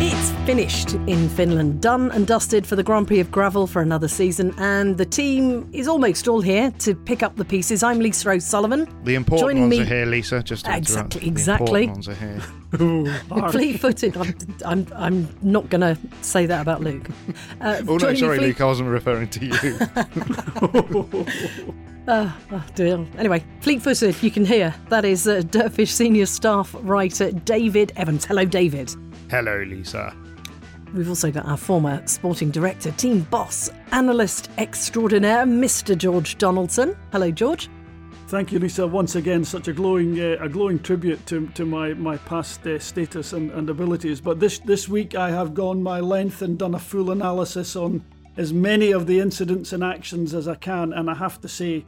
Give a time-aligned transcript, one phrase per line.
[0.00, 4.06] It's finished in Finland, done and dusted for the Grand Prix of Gravel for another
[4.06, 7.82] season, and the team is almost all here to pick up the pieces.
[7.82, 8.86] I'm Lisa O'Sullivan.
[9.02, 10.40] The important Joining ones me- are here, Lisa.
[10.42, 10.76] Just to.
[10.76, 11.84] Exactly, The exactly.
[11.84, 13.50] important ones are here.
[13.50, 14.16] Fleet-footed.
[14.16, 14.34] I'm,
[14.64, 17.08] I'm, I'm not going to say that about Luke.
[17.60, 18.60] Uh, Oh no, sorry, Fleet- Luke.
[18.60, 19.78] I wasn't referring to you.
[22.10, 23.04] Oh dear.
[23.18, 24.22] Anyway, fleet-footed.
[24.22, 28.24] You can hear that is uh, Dirtfish senior staff writer David Evans.
[28.24, 28.94] Hello, David.
[29.30, 30.14] Hello, Lisa.
[30.94, 35.96] We've also got our former sporting director, team boss, analyst extraordinaire, Mr.
[35.96, 36.96] George Donaldson.
[37.12, 37.68] Hello, George.
[38.28, 38.86] Thank you, Lisa.
[38.86, 42.78] Once again, such a glowing, uh, a glowing tribute to, to my my past uh,
[42.78, 44.20] status and, and abilities.
[44.20, 48.02] But this this week, I have gone my length and done a full analysis on
[48.38, 50.94] as many of the incidents and actions as I can.
[50.94, 51.84] And I have to say,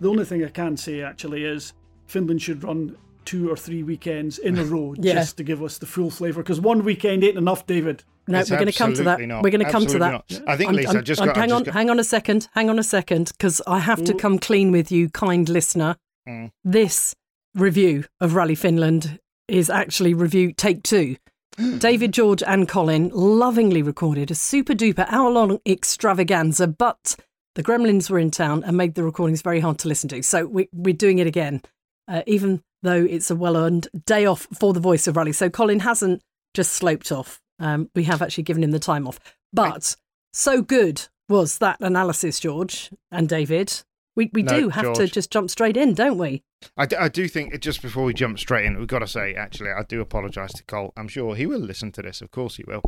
[0.00, 1.72] the only thing I can say actually is
[2.06, 5.14] Finland should run two or three weekends in a row Yeah.
[5.14, 6.42] just to give us the full flavour.
[6.42, 8.02] Because one weekend ain't enough, David.
[8.28, 9.20] No, It's we're going to come to that.
[9.20, 9.42] not.
[9.44, 10.10] We're going to come to that.
[10.12, 10.40] not.
[10.48, 12.04] I think, I'm- Lisa, I'm- just I'm- got- hang just on, got- hang on a
[12.04, 15.96] second, hang on a second, because I have to come clean with you, kind listener.
[16.28, 16.50] Mm.
[16.64, 17.14] This
[17.54, 21.16] review of Rally Finland is actually review take two.
[21.78, 27.16] David, George, and Colin lovingly recorded a super duper hour long extravaganza, but
[27.54, 30.22] the gremlins were in town and made the recordings very hard to listen to.
[30.22, 31.62] So we, we're doing it again,
[32.08, 35.32] uh, even though it's a well earned day off for the voice of Rally.
[35.32, 36.22] So Colin hasn't
[36.54, 37.40] just sloped off.
[37.58, 39.18] Um, we have actually given him the time off.
[39.52, 39.96] But
[40.32, 43.82] so good was that analysis, George and David.
[44.14, 46.42] We, we No, do have to just jump straight in, don't we?
[46.76, 49.34] I, d- I do think just before we jump straight in, we've got to say
[49.34, 50.94] actually, I do apologise to Cole.
[50.96, 52.22] I'm sure he will listen to this.
[52.22, 52.82] Of course he will.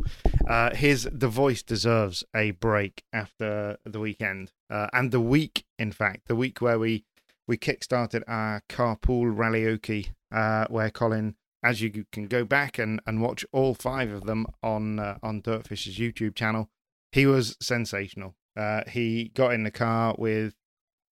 [0.47, 5.65] Uh, his the voice deserves a break after the weekend uh, and the week.
[5.77, 7.05] In fact, the week where we
[7.49, 13.21] we kickstarted our carpool rallyoke, uh, where Colin, as you can go back and, and
[13.21, 16.69] watch all five of them on uh, on Dirtfish's YouTube channel.
[17.11, 18.35] He was sensational.
[18.55, 20.53] Uh, he got in the car with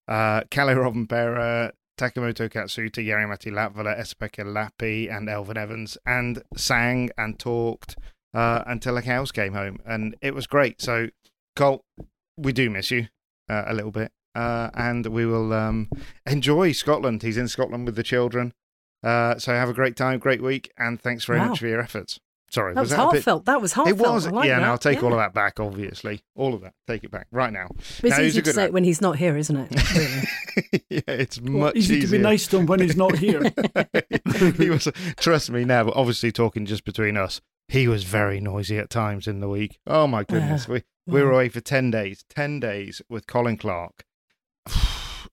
[0.07, 7.39] uh, Kalle Rovanperä, Takamoto Katsuta, Jari-Matti Latvala, Esapekka Lappi, and Elfyn Evans, and sang and
[7.39, 7.97] talked
[8.35, 9.79] uh, until the cows came home.
[9.87, 10.83] And it was great.
[10.83, 11.07] So,
[11.55, 11.83] Cole,
[12.37, 13.07] we do miss you
[13.49, 14.11] uh, a little bit.
[14.37, 15.89] Uh, and we will um,
[16.27, 17.23] enjoy Scotland.
[17.23, 18.53] He's in Scotland with the children.
[19.03, 21.49] Uh, so have a great time, great week, and thanks very Wow.
[21.49, 22.19] much for your efforts.
[22.49, 23.45] Sorry, That was, that a bit- heartfelt.
[23.45, 23.99] That was heartfelt.
[23.99, 24.53] it was, like yeah.
[24.53, 24.61] that.
[24.61, 25.59] And I'll take all of that back.
[25.59, 26.73] Obviously, all of that.
[26.87, 27.67] Take it back right now.
[27.75, 29.71] But it's No, he's a easy to say it when he's not here, isn't it?
[30.55, 30.83] Really?
[30.89, 32.07] yeah, it's Well, much easy easier.
[32.07, 33.41] to be nice to him when he's not here.
[34.57, 34.87] he was,
[35.17, 39.27] trust me now, but obviously talking just between us, he was very noisy at times
[39.27, 39.77] in the week.
[39.85, 44.03] Oh my goodness, we we were away for ten days, ten days with Colin Clark.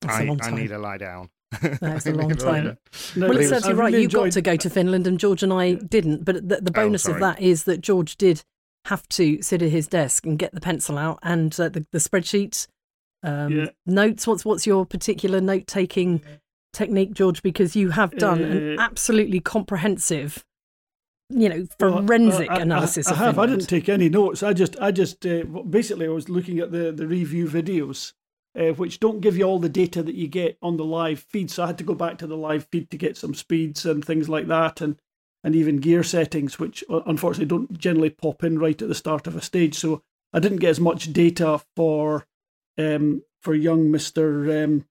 [0.07, 1.31] That's a I, long I need to lie down.
[1.81, 2.65] That's a long need to lie time.
[2.65, 2.79] down.
[3.17, 3.77] No, well, it it's was- right.
[3.77, 6.25] really you got to go to Finland, and George and I didn't.
[6.25, 8.43] But the, the Oh, bonus of that is that George did
[8.87, 11.99] have to sit at his desk and get the pencil out and uh, the, the
[11.99, 12.67] spreadsheet
[13.23, 13.67] um, Yeah.
[13.87, 14.27] notes.
[14.27, 16.21] What's what's your particular note taking
[16.73, 17.43] technique, George?
[17.43, 20.45] Because you have done an Uh, absolutely comprehensive,
[21.31, 23.39] you know, Well, forensic I- I- analysis I, of have.
[23.39, 24.43] I didn't take any notes.
[24.43, 28.13] I just, I just, uh, basically, I was looking at the the review videos,
[28.59, 31.51] uh, which don't give you all the data that you get on the live feed.
[31.51, 34.05] So I had to go back to the live feed to get some speeds and
[34.05, 34.97] things like that, and
[35.43, 39.27] and even gear settings, which uh, unfortunately don't generally pop in right at the start
[39.27, 39.75] of a stage.
[39.75, 40.03] So
[40.33, 42.27] I didn't get as much data for
[42.79, 44.87] um, for young Mister um,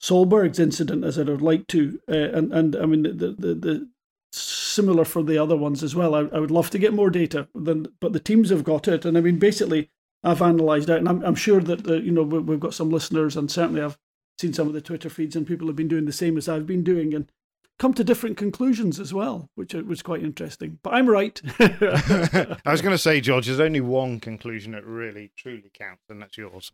[0.00, 3.88] Solberg's incident as I'd liked to, uh, and and I mean the the, the
[4.30, 6.14] similar for the other ones as well.
[6.14, 9.04] I, I would love to get more data, than, but the teams have got it,
[9.04, 9.90] and I mean basically
[10.24, 12.90] I've analysed it, and I'm, I'm sure that uh, you know we, we've got some
[12.90, 13.98] listeners, and certainly I've
[14.38, 16.66] seen some of the Twitter feeds, and people have been doing the same as I've
[16.66, 17.30] been doing, and
[17.78, 20.78] come to different conclusions as well, which was quite interesting.
[20.82, 21.40] But I'm right.
[21.60, 26.20] I was going to say, George, there's only one conclusion that really truly counts, and
[26.20, 26.72] that's yours.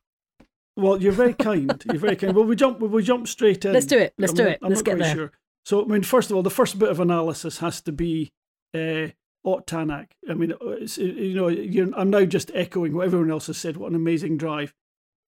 [0.76, 1.82] Well, you're very kind.
[1.86, 2.34] You're very kind.
[2.34, 2.80] Well, we jump.
[2.80, 3.72] We jump straight in.
[3.72, 4.14] Let's do it.
[4.18, 4.58] Let's I'm do it.
[4.62, 5.14] I'm Let's not get quite there.
[5.14, 5.32] Sure.
[5.64, 8.32] So, I mean, first of all, the first bit of analysis has to be
[8.74, 9.08] uh,
[9.44, 10.08] Ott Tanak.
[10.28, 10.54] I mean,
[10.96, 13.76] you know, I'm now just echoing what everyone else has said.
[13.76, 14.74] What an amazing drive!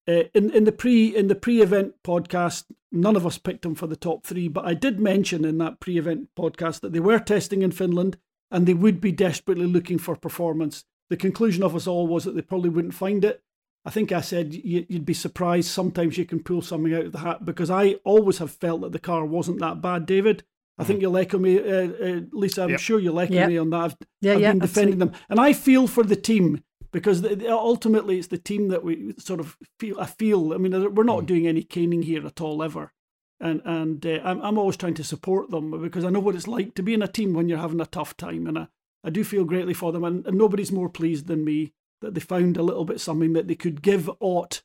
[0.07, 3.87] Uh, in in the pre in the pre-event podcast, none of us picked him for
[3.87, 7.61] the top three, but I did mention in that pre-event podcast that they were testing
[7.61, 8.17] in Finland
[8.49, 10.85] and they would be desperately looking for performance.
[11.09, 13.43] The conclusion of us all was that they probably wouldn't find it.
[13.85, 15.69] I think I said you'd be surprised.
[15.69, 18.91] Sometimes you can pull something out of the hat because I always have felt that
[18.91, 20.43] the car wasn't that bad, David.
[20.77, 22.63] I think you'll echo me, uh, uh, Lisa.
[22.63, 22.79] I'm yep.
[22.79, 23.49] sure you'll echo yep.
[23.49, 23.77] me on that.
[23.77, 25.17] I've, yeah, I've yeah, been defending absolutely.
[25.19, 29.13] them, and I feel for the team because the, ultimately it's the team that we
[29.17, 29.99] sort of feel.
[29.99, 30.53] I feel.
[30.53, 31.25] I mean, we're not mm.
[31.25, 32.93] doing any caning here at all ever,
[33.39, 36.47] and and uh, I'm I'm always trying to support them because I know what it's
[36.47, 38.67] like to be in a team when you're having a tough time, and I,
[39.03, 42.21] I do feel greatly for them, and, and nobody's more pleased than me that they
[42.21, 44.61] found a little bit something that they could give Ott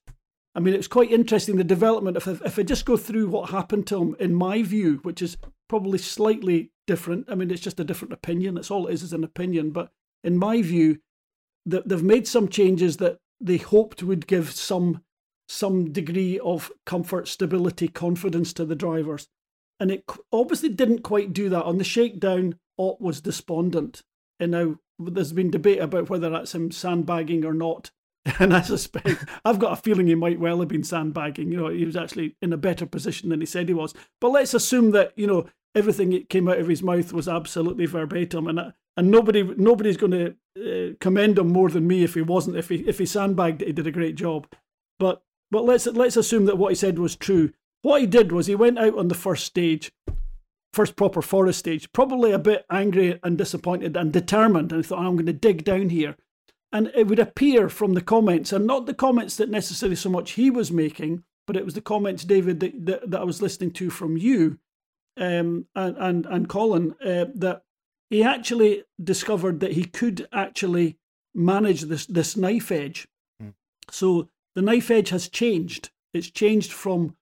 [0.55, 2.17] I mean, it's quite interesting the development.
[2.17, 5.23] If I, if I just go through what happened to him, in my view, which
[5.23, 5.37] is
[5.73, 7.25] probably slightly different.
[7.31, 8.57] I mean, it's just a different opinion.
[8.57, 9.71] That's all it is, is an opinion.
[9.71, 9.89] But
[10.23, 10.99] in my view,
[11.65, 15.03] that they've made some changes that they hoped would give some
[15.49, 19.29] some degree of comfort, stability, confidence to the drivers,
[19.81, 21.65] and it obviously didn't quite do that.
[21.65, 24.03] On the shakedown, Ott was despondent,
[24.39, 27.91] and now there's been debate about whether that's him sandbagging or not.
[28.39, 31.51] And I suspect, I've got a feeling he might well have been sandbagging.
[31.51, 33.95] You know, he was actually in a better position than he said he was.
[34.21, 37.87] But let's assume that, you know, everything that came out of his mouth was absolutely
[37.87, 38.47] verbatim.
[38.47, 42.57] And, and nobody nobody's going to uh, commend him more than me if he wasn't.
[42.57, 44.47] If he, if he sandbagged it, he did a great job.
[44.99, 47.53] But, but let's, let's assume that what he said was true.
[47.83, 49.93] What he did was he went out on the first stage
[50.73, 55.17] first proper forest stage, probably a bit angry and disappointed and determined, and thought, I'm
[55.17, 56.17] going to dig down here.
[56.73, 60.33] And it would appear from the comments, and not the comments that necessarily so much
[60.33, 63.73] he was making, but it was the comments, David, that, that, that I was listening
[63.73, 64.59] to from you
[65.17, 67.63] um, and, and, and Colin, uh, that
[68.11, 70.99] he actually discovered that he could actually
[71.35, 73.09] manage this, this knife edge.
[73.43, 73.55] Mm.
[73.91, 75.91] So the knife edge has changed.
[76.13, 77.17] It's changed from,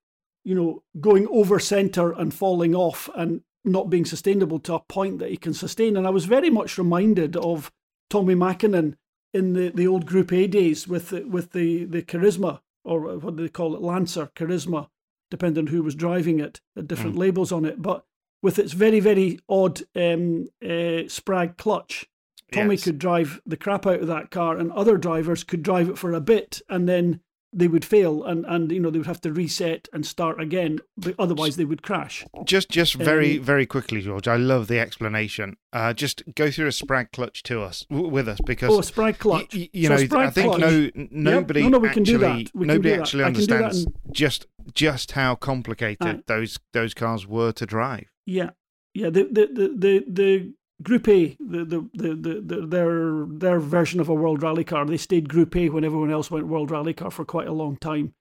[0.44, 5.18] you know, going over center and falling off and not being sustainable to a point
[5.18, 5.96] that he can sustain.
[5.96, 7.70] And I was very much reminded of
[8.08, 8.96] Tommy Mäkinen
[9.32, 13.36] in the, the old Group A days with the, with the, the Carisma, or what
[13.36, 14.88] do they call it, Lancer, Carisma,
[15.30, 17.18] depending on who was driving it, had different mm.
[17.18, 17.80] labels on it.
[17.80, 18.04] But
[18.42, 22.06] with its very, very odd um, uh, Sprag clutch,
[22.52, 22.84] Tommy yes.
[22.84, 26.12] could drive the crap out of that car, and other drivers could drive it for
[26.12, 27.20] a bit and then
[27.52, 30.78] they would fail and, and you know they would have to reset and start again
[30.96, 32.24] but otherwise they would crash.
[32.44, 35.56] Just just very um, very quickly george i love the explanation.
[35.72, 39.18] Uh, just go through a sprag clutch to us w- with us because oh sprag
[39.18, 40.60] clutch y- you so know i think clutch.
[40.60, 41.70] no nobody yep.
[41.70, 42.50] no, no, we actually, can do that.
[42.54, 47.66] We nobody do actually understands just just how complicated uh, those those cars were to
[47.66, 48.10] drive.
[48.26, 48.50] Yeah.
[48.94, 50.52] Yeah the the the the, the
[50.82, 54.96] Group A, the, the, the, the, their their version of a World Rally Car, they
[54.96, 58.14] stayed Group A when everyone else went World Rally Car for quite a long time,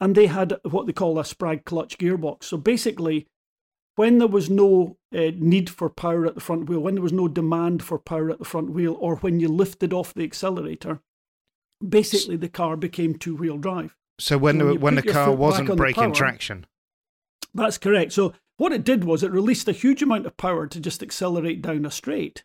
[0.00, 2.44] and they had what they call a Sprag clutch gearbox.
[2.44, 3.26] So basically,
[3.96, 7.12] when there was no uh, need for power at the front wheel, when there was
[7.12, 11.00] no demand for power at the front wheel, or when you lifted off the accelerator,
[11.86, 13.96] basically the car became two wheel drive.
[14.18, 16.66] So when so when, the, when the car wasn't breaking power, traction.
[17.54, 18.12] That's correct.
[18.12, 21.60] So what it did was it released a huge amount of power to just accelerate
[21.62, 22.44] down a straight.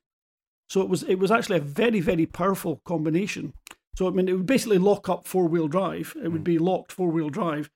[0.68, 3.54] So it was it was actually a very very powerful combination.
[3.96, 6.16] So I mean it would basically lock up four wheel drive.
[6.16, 6.54] It would hmm.
[6.56, 7.70] be locked four wheel drive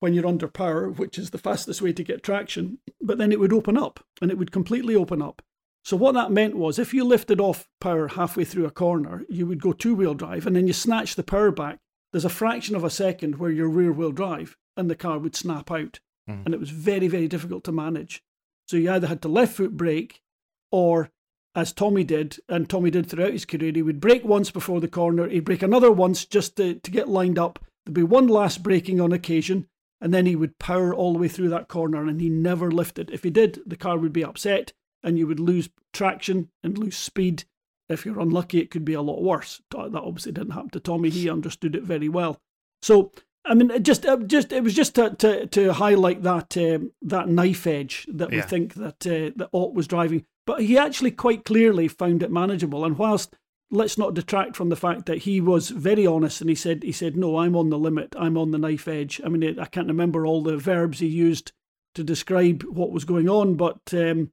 [0.00, 2.78] when you're under power, which is the fastest way to get traction.
[3.00, 5.40] But then it would open up and it would completely open up.
[5.84, 9.46] So what that meant was if you lifted off power halfway through a corner, you
[9.46, 11.78] would go two wheel drive and then you snatch the power back.
[12.10, 15.36] There's a fraction of a second where you're rear wheel drive and the car would
[15.36, 16.44] snap out mm.
[16.44, 18.22] and it was very, very difficult to manage.
[18.68, 20.22] So you either had to left foot brake,
[20.70, 21.10] or
[21.54, 24.88] as Tommy did, and Tommy did throughout his career, he would brake once before the
[24.88, 27.58] corner, he'd brake another once just to, to get lined up.
[27.84, 29.68] There'd be one last braking on occasion,
[30.00, 33.10] and then he would power all the way through that corner, and he never lifted.
[33.10, 36.96] If he did, the car would be upset, and you would lose traction and lose
[36.96, 37.44] speed.
[37.88, 39.60] If you're unlucky, it could be a lot worse.
[39.70, 41.10] That obviously didn't happen to Tommy.
[41.10, 42.40] He understood it very well.
[42.80, 43.12] So
[43.46, 47.28] I mean, just, uh, just it was just to to, to highlight that um, that
[47.28, 48.36] knife edge that yeah.
[48.36, 52.32] we think that uh, that Ott was driving, but he actually quite clearly found it
[52.32, 52.84] manageable.
[52.84, 53.36] And whilst
[53.70, 56.92] let's not detract from the fact that he was very honest and he said he
[56.92, 59.20] said no, I'm on the limit, I'm on the knife edge.
[59.24, 61.52] I mean, I can't remember all the verbs he used
[61.94, 64.32] to describe what was going on, but um,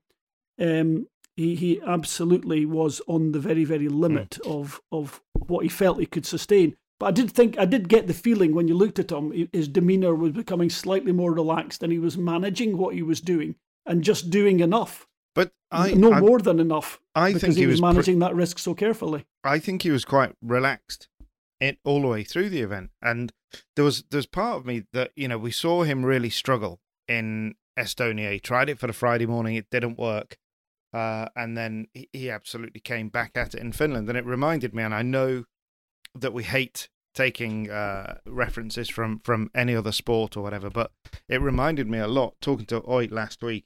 [0.60, 4.60] um, he he absolutely was on the very very limit mm.
[4.60, 6.76] of of what he felt he could sustain.
[7.02, 9.68] But I did think I did get the feeling when you looked at him, his
[9.68, 13.56] demeanour was becoming slightly more relaxed, and he was managing what he was doing
[13.88, 17.00] and just doing enough But I no I, more than enough.
[17.16, 19.26] I because think he, he was, was pre- managing that risk so carefully.
[19.44, 21.10] I think he was quite relaxed
[21.60, 23.32] it all the way through the event, and
[23.76, 27.56] there was there's part of me that you know we saw him really struggle in
[27.80, 28.32] Estonia.
[28.32, 30.38] He tried it for the Friday morning, it didn't work,
[30.94, 34.76] uh, and then he, he absolutely came back at it in Finland, and it reminded
[34.76, 35.46] me, and I know
[36.16, 40.92] that we hate taking uh, references from from any other sport or whatever, but
[41.28, 43.66] it reminded me a lot talking to Ott last week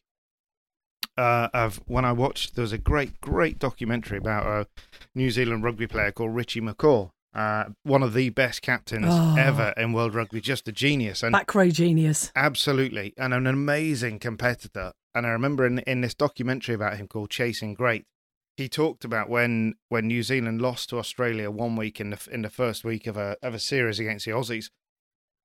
[1.18, 2.56] uh, of when I watched.
[2.56, 4.68] There was a great, great documentary about a
[5.14, 9.36] New Zealand rugby player called Richie McCaw, uh, one of the best captains Oh.
[9.38, 12.32] ever in world rugby, just a genius and Back row genius.
[12.36, 14.94] absolutely, and an amazing competitor.
[15.14, 18.06] And I remember in in this documentary about him called Chasing Great,
[18.58, 22.42] he talked about when when New Zealand lost to Australia one week in the in
[22.42, 24.70] the first week of a of a series against the Aussies,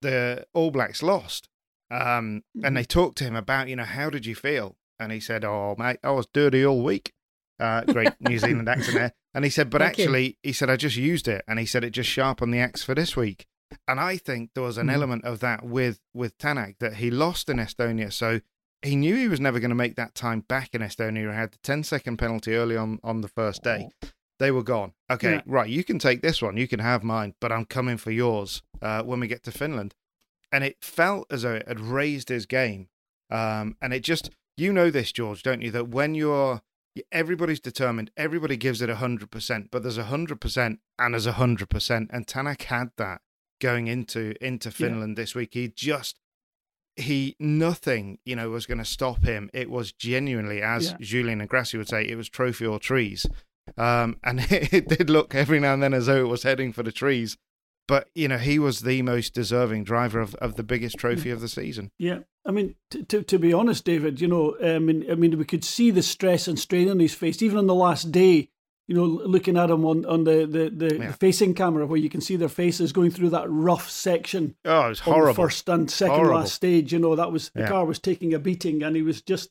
[0.03, 1.49] the All Blacks lost,
[1.91, 5.21] um, and they talked to him about you know how did you feel, and he
[5.21, 7.13] said, "Oh mate, I was dirty all week."
[7.59, 10.05] Uh, great New Zealand accent there, and he said, "But Thank you.
[10.05, 12.83] actually, he said I just used it, and he said it just sharpened the axe
[12.83, 13.47] for this week."
[13.87, 14.95] And I think there was an Mm.
[14.95, 18.41] element of that with with Tanak that he lost in Estonia, so
[18.83, 21.31] he knew he was never going to make that time back in Estonia.
[21.31, 23.89] He had the 10 second penalty early on on the first day.
[24.39, 24.95] They were gone.
[25.11, 25.43] Okay, Yeah.
[25.45, 28.63] right, you can take this one, you can have mine, but I'm coming for yours
[28.81, 29.95] uh, when we get to Finland.
[30.51, 32.89] And it felt as though it had raised his game.
[33.31, 35.71] Um, and it just, you know this, George, don't you?
[35.71, 36.63] That when you're,
[37.13, 42.07] everybody's determined, everybody gives it 100%, but there's 100% and there's 100%.
[42.11, 43.21] And Tanak had that
[43.61, 45.51] going into into Finland this week.
[45.53, 46.19] He just
[46.97, 49.51] he nothing you know was going to stop him.
[49.53, 50.97] It was genuinely, as Yeah.
[51.01, 53.27] Julien Ingrassia would say, it was trophy or trees.
[53.77, 56.83] Um, and it did look every now and then as though it was heading for
[56.83, 57.37] the trees.
[57.89, 61.41] But you know he was the most deserving driver of, of the biggest trophy of
[61.41, 61.91] the season.
[61.99, 65.37] Yeah, I mean, t- to to be honest, David, you know, I mean, I mean,
[65.37, 68.51] we could see the stress and strain on his face, even on the last day.
[68.91, 71.07] You know, looking at him on on the the, the, Yeah.
[71.07, 74.87] the facing camera, where you can see their faces going through that rough section Oh,
[74.87, 75.35] it was on the horrible.
[75.45, 76.41] first and second Horrible.
[76.41, 76.93] last stage.
[76.93, 77.69] You know, that was the Yeah.
[77.69, 79.51] car was taking a beating, and he was just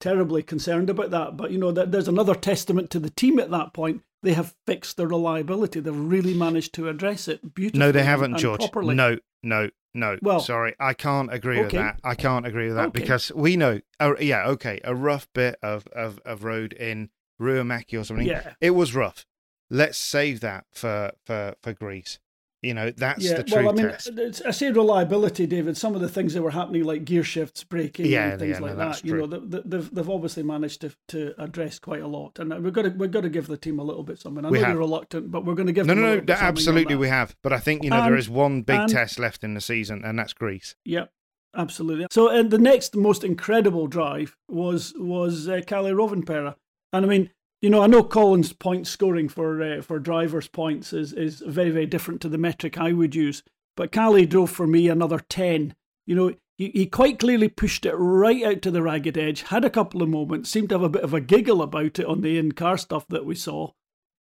[0.00, 1.36] terribly concerned about that.
[1.36, 4.02] But you know, that there's another testament to the team at that point.
[4.22, 5.80] They have fixed the reliability.
[5.80, 7.80] They've really managed to address it beautifully.
[7.80, 8.60] No, they haven't, George.
[8.60, 8.94] properly.
[8.94, 10.16] No, no, no.
[10.22, 11.98] Well- sorry, I can't agree with that.
[12.04, 13.00] I can't agree with that Okay.
[13.00, 13.80] because we know.
[14.00, 18.26] Oh, yeah, okay, a rough bit of of, of road in Ruuhimäki or something.
[18.26, 18.54] Yeah.
[18.60, 19.24] It was rough.
[19.70, 22.18] Let's save that for for for Greece.
[22.62, 24.42] You know, that's yeah, the true well, I mean, test.
[24.44, 25.76] I say reliability, David.
[25.76, 28.60] Some of the things that were happening, like gear shifts, braking, Yeah, and things yeah,
[28.64, 29.62] like that's that, you know, true.
[29.64, 33.10] they've they've obviously managed to to address quite a lot, and we've got to we've
[33.10, 34.44] got to give the team a little bit something.
[34.44, 34.72] I We know have.
[34.74, 36.20] you're reluctant, but we're going to give No, them a no, no.
[36.20, 37.36] bit that- something on absolutely, we have.
[37.42, 39.60] But I think you know there And- is one big and- test left in the
[39.60, 40.74] season, and that's Greece.
[40.86, 41.10] Yep,
[41.56, 42.06] absolutely.
[42.10, 46.54] So, and the next most incredible drive was was uh, Kalle Rovanperä,
[46.92, 47.30] and I mean,
[47.62, 51.70] you know, I know Colin's point scoring for uh, for drivers' points is is very
[51.70, 53.42] very different to the metric I would use,
[53.76, 55.74] but Kalle drove for me another ten.
[56.06, 59.42] You know, he, he quite clearly pushed it right out to the ragged edge.
[59.42, 62.06] Had a couple of moments, seemed to have a bit of a giggle about it
[62.06, 63.72] on the in car stuff that we saw.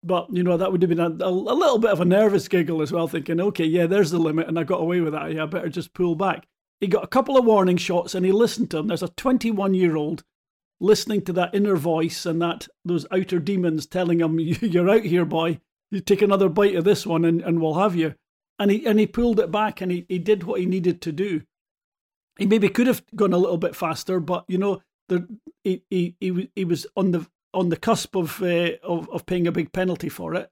[0.02, 2.47] But you know that would have been a, a, a little bit of a nervous
[2.47, 5.33] giggle as well, thinking, okay, yeah, there's the limit, and I got away with that.
[5.33, 6.47] Yeah, I better just pull back.
[6.80, 8.88] He got a couple of warning shots, and he listened to them.
[8.88, 10.25] There's a 21 year old
[10.80, 15.24] listening to that inner voice and that those outer demons telling him, "You're out here,
[15.24, 15.60] boy.
[15.90, 18.14] You take another bite of this one, and, and we'll have you."
[18.58, 21.12] And he and he pulled it back, and he, he did what he needed to
[21.12, 21.42] do.
[22.38, 25.28] He maybe could have gone a little bit faster, but you know, the,
[25.62, 29.46] he, he he he was on the on the cusp of uh, of of paying
[29.46, 30.50] a big penalty for it,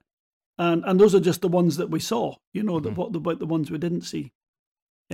[0.57, 2.35] and and those are just the ones that we saw.
[2.53, 2.95] You know, the, Mhm.
[2.95, 4.31] what about the ones we didn't see.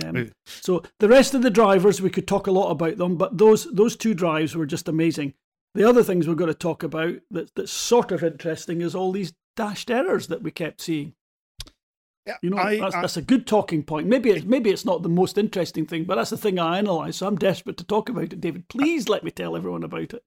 [0.04, 3.36] Um, so the rest of the drivers, we could talk a lot about them, but
[3.38, 5.34] those those two drives were just amazing.
[5.74, 9.12] The other things we're going to talk about that that's sort of interesting is all
[9.12, 11.14] these dashed errors that we kept seeing.
[12.26, 14.06] Yeah, You know, I- that's, I- that's a good talking point.
[14.06, 17.16] Maybe it's maybe it's not the most interesting thing, but that's the thing I analyse.
[17.16, 18.68] So I'm desperate to talk about it, David.
[18.68, 20.22] Please let me tell everyone about it.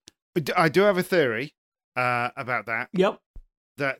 [0.55, 1.53] I do have a theory
[1.96, 2.89] uh, about that.
[2.93, 3.20] Yep.
[3.77, 4.00] that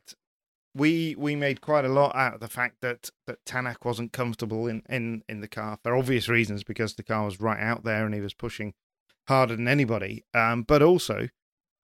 [0.76, 4.68] we we made quite a lot out of the fact that that Tanak wasn't comfortable
[4.68, 8.06] in in in the car for obvious reasons because the car was right out there
[8.06, 8.74] and he was pushing
[9.28, 10.26] harder than anybody.
[10.34, 11.30] Um, but also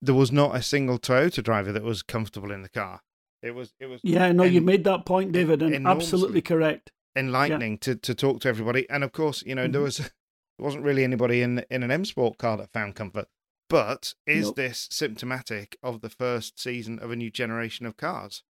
[0.01, 3.01] there was not a single Toyota driver that was comfortable in the car.
[3.41, 6.91] It was it was Yeah, no, you made that point, David, and absolutely correct.
[7.15, 8.89] enlightening to to talk to everybody.
[8.89, 9.86] And of course, you know there Mhm.
[9.86, 9.98] was
[10.58, 13.27] there wasn't really anybody in in an M Sport car that found comfort.
[13.69, 14.55] But is Nope.
[14.55, 18.41] this symptomatic of the first season of a new generation of cars?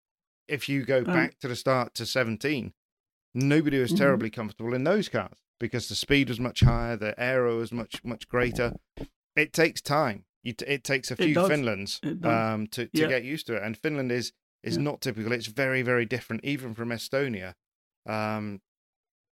[0.49, 2.73] If you go Um, back to the start to 17,
[3.33, 3.97] nobody was Mhm.
[3.97, 8.03] terribly comfortable in those cars because the speed was much higher, the aero was much
[8.03, 8.75] much greater.
[9.35, 11.33] It takes time You t- it takes a few.
[11.35, 13.07] Finlands um, to, to Yeah.
[13.07, 14.31] get used to it, and Finland is
[14.63, 14.83] is Yeah.
[14.83, 15.31] not typical.
[15.33, 17.55] It's very very different, even from Estonia.
[18.05, 18.61] Um,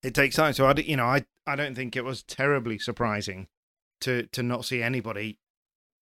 [0.02, 0.52] it takes time.
[0.52, 3.46] So I, you know, I I don't think it was terribly surprising
[4.00, 5.38] to to not see anybody,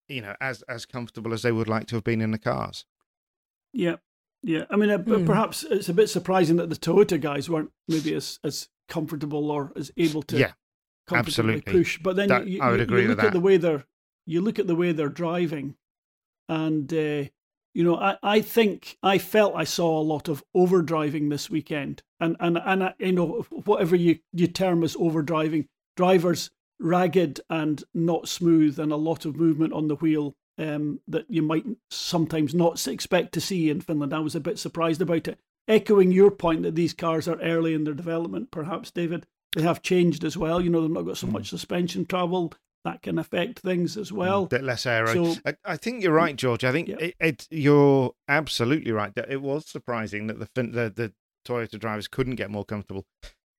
[0.08, 2.86] you know, as as comfortable as they would like to have been in the cars.
[3.72, 3.96] Yeah,
[4.44, 4.64] yeah.
[4.70, 5.24] I mean, uh, Hmm.
[5.26, 9.72] perhaps it's a bit surprising that the Toyota guys weren't maybe as as comfortable or
[9.76, 10.52] as able to Yeah,
[11.10, 11.62] absolutely.
[11.72, 11.98] push.
[12.02, 13.38] But then That- you, I would agree you with look at that.
[13.38, 13.84] the way they're
[14.26, 15.76] you look at the way they're driving,
[16.48, 17.24] and uh,
[17.74, 22.02] you know, I, I think I felt I saw a lot of overdriving this weekend,
[22.20, 27.82] and and and I, you know whatever you you term as overdriving, drivers ragged and
[27.94, 32.54] not smooth, and a lot of movement on the wheel um, that you might sometimes
[32.54, 34.12] not expect to see in Finland.
[34.14, 35.38] I was a bit surprised about it.
[35.66, 39.82] Echoing your point that these cars are early in their development, perhaps David, they have
[39.82, 40.60] changed as well.
[40.60, 42.52] You know, they've not got so much suspension travel
[42.84, 44.42] that can affect things as well.
[44.44, 45.06] a bit less aero.
[45.32, 46.64] so- I, I think you're right, George.
[46.64, 46.96] I think Yeah.
[47.00, 49.14] it, it, you're absolutely right.
[49.14, 51.12] That it was surprising that the, the the
[51.48, 53.06] Toyota drivers couldn't get more comfortable.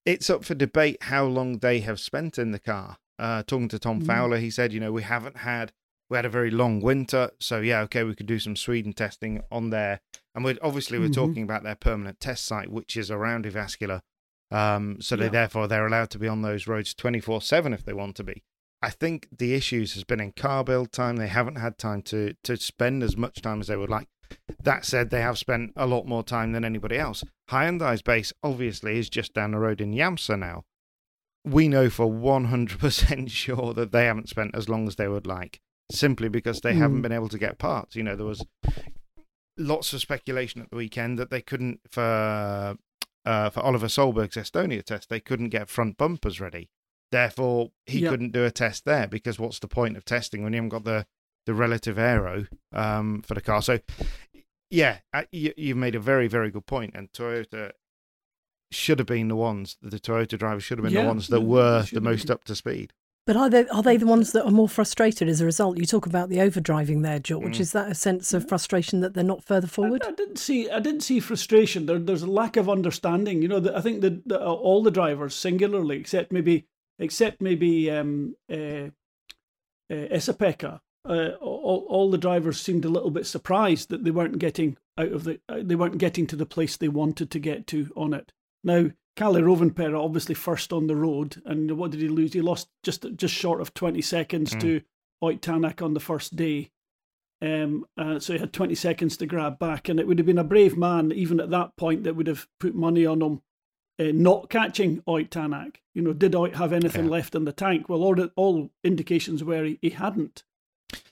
[0.06, 2.98] It's up for debate how long they have spent in the car.
[3.18, 4.06] Uh, talking to Tom Mhm.
[4.06, 5.72] Fowler, he said, you know, we haven't had
[6.09, 9.41] we had a very long winter, so yeah, okay, we could do some Sweden testing
[9.51, 10.01] on there,
[10.33, 11.13] and we're obviously we're Mhm.
[11.15, 14.01] talking about their permanent test site, which is around Jyväskylä.
[14.51, 15.31] Um, so they Yeah.
[15.31, 18.24] therefore they're allowed to be on those roads twenty four seven if they want to
[18.24, 18.43] be.
[18.81, 21.15] I think the issues has been in car build time.
[21.15, 24.07] They haven't had time to to spend as much time as they would like.
[24.63, 27.24] That said, they have spent a lot more time than anybody else.
[27.50, 30.65] Hyundai's base obviously is just down the road in Jämsä now.
[31.43, 35.59] We know for 100% sure that they haven't spent as long as they would like,
[35.92, 37.04] simply because they haven't Mm.
[37.04, 37.96] been able to get parts.
[37.96, 38.46] You know, there was
[39.58, 42.77] lots of speculation at the weekend that they couldn't, for
[43.25, 46.70] uh, for Oliver Solberg's Estonia test, they couldn't get front bumpers ready.
[47.12, 48.10] Therefore, he Yeah.
[48.12, 50.84] couldn't do a test there because what's the point of testing when you haven't got
[50.84, 51.08] the
[51.48, 53.62] the relative aero um, for the car?
[53.63, 53.80] So,
[54.70, 57.72] yeah, uh, you, you've made a very very good point, and Toyota
[58.72, 61.42] should have been the ones the Toyota drivers should have been Yeah, the ones that
[61.42, 62.33] were the most been.
[62.33, 62.94] up to speed.
[63.25, 65.79] But are they are they the ones that are more frustrated as a result?
[65.79, 67.57] You talk about the overdriving there, George.
[67.57, 67.59] Mm.
[67.59, 70.03] Is that a sense of frustration that they're not further forward?
[70.03, 70.70] I, I didn't see.
[70.70, 71.88] I didn't see frustration.
[71.88, 73.42] There, there's a lack of understanding.
[73.42, 76.68] You know, the, I think that the, all the drivers, singularly, except maybe,
[77.00, 78.90] except maybe um, uh,
[79.92, 80.20] uh,
[81.07, 85.11] uh, all, all the drivers seemed a little bit surprised that they weren't getting out
[85.11, 85.40] of the.
[85.50, 88.31] Uh, they weren't getting to the place they wanted to get to on it.
[88.64, 92.34] Now, Kalle Rovanperä obviously first on the road, and what did he lose?
[92.34, 94.60] He lost just just short of twenty seconds Mm.
[94.62, 94.82] to
[95.22, 96.70] Ott Tanak on the first day.
[97.42, 100.38] Um, uh, so he had 20 seconds to grab back, and it would have been
[100.40, 103.42] a brave man, even at that point, that would have put money on him
[104.00, 105.75] uh, not catching Ott Tanak.
[105.94, 107.12] You know, did Ott have anything Yeah.
[107.12, 107.88] left in the tank?
[107.90, 110.44] Well, all, all indications were he, he hadn't.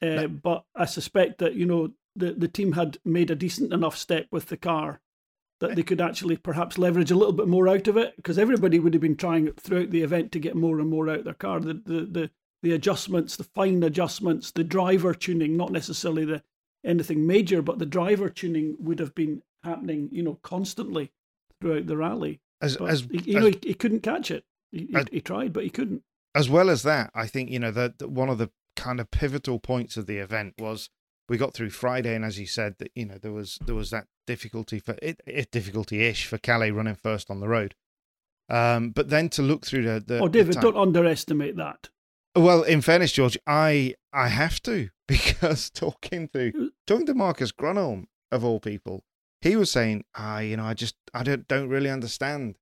[0.01, 0.27] Uh, No.
[0.29, 4.27] But I suspect that, you know, the, the team had made a decent enough step
[4.31, 5.01] with the car
[5.63, 8.79] that they could actually perhaps leverage a little bit more out of it because everybody
[8.79, 11.33] would have been trying throughout the event to get more and more out of their
[11.33, 11.59] car.
[11.59, 16.43] The, the, the, the adjustments, the fine adjustments, the driver tuning, not necessarily the
[16.83, 21.11] anything major, but the driver tuning would have been happening, you know, constantly
[21.61, 22.41] throughout the rally.
[22.61, 24.43] As But as you as know, he, he couldn't catch it.
[24.71, 26.03] He, he, As- he tried, but he couldn't.
[26.35, 29.59] as well as that, I think you know that one of the kind of pivotal
[29.59, 30.89] points of the event was
[31.29, 33.89] we got through Friday, and as you said, that you know there was there was
[33.91, 37.75] that difficulty for it, it difficulty ish for Kalle running first on the road.
[38.49, 41.89] Um, but then to look through the, the oh, the David, time- don't underestimate that.
[42.35, 48.05] Well, in fairness, George, I I have to because talking to talking to Marcus Grönholm
[48.31, 49.03] of all people,
[49.41, 52.55] he was saying, "Ah, you know, I just I don't don't really understand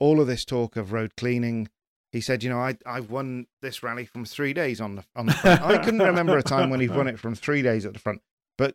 [0.00, 1.68] all of this talk of road cleaning."
[2.12, 5.26] He said, "You know, I I won this rally from three days on the on
[5.26, 5.62] the front.
[5.62, 8.22] I couldn't remember a time when he'd won it from three days at the front,
[8.56, 8.74] but."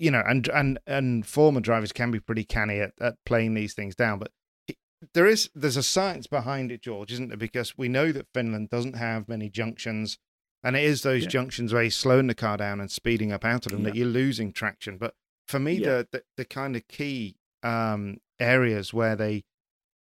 [0.00, 3.74] You know, and and and former drivers can be pretty canny at, at playing these
[3.74, 4.32] things down, but
[4.66, 4.76] he-
[5.14, 7.36] there is there's a science behind it, George, isn't there?
[7.36, 10.18] Because we know that Finland doesn't have many junctions,
[10.64, 11.28] and it is those Yeah.
[11.28, 14.08] junctions where you're slowing the car down and speeding up out of them that you're
[14.08, 14.98] losing traction.
[14.98, 15.14] But
[15.46, 15.86] for me, Yeah.
[15.88, 19.44] the, the the kind of key um, areas where they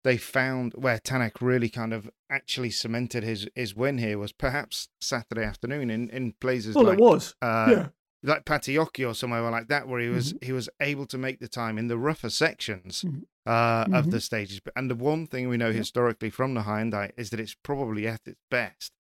[0.05, 4.89] they found where Tanak really kind of actually cemented his his win here was perhaps
[5.01, 7.35] Saturday afternoon in in places Well, like it was.
[7.43, 7.89] uh, yeah.
[8.23, 11.49] like Patajoki or somewhere like that, where he was he was able to make the
[11.49, 13.25] time in the rougher sections Mhm.
[13.47, 14.11] uh, of Mhm.
[14.11, 14.61] the stages.
[14.77, 15.77] And the one thing we know Yep.
[15.77, 18.93] historically from the Hyundai is that it's probably at its best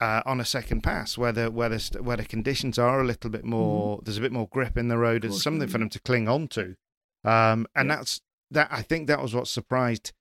[0.00, 3.28] uh, on a second pass, where the where the where the conditions are a little
[3.30, 4.00] bit more.
[4.02, 5.22] There's a bit more grip in the road.
[5.22, 5.80] There's something for yeah.
[5.80, 6.76] them to cling on to,
[7.24, 7.96] um, and Yeah.
[7.96, 8.68] that's that.
[8.70, 10.12] I think that was what surprised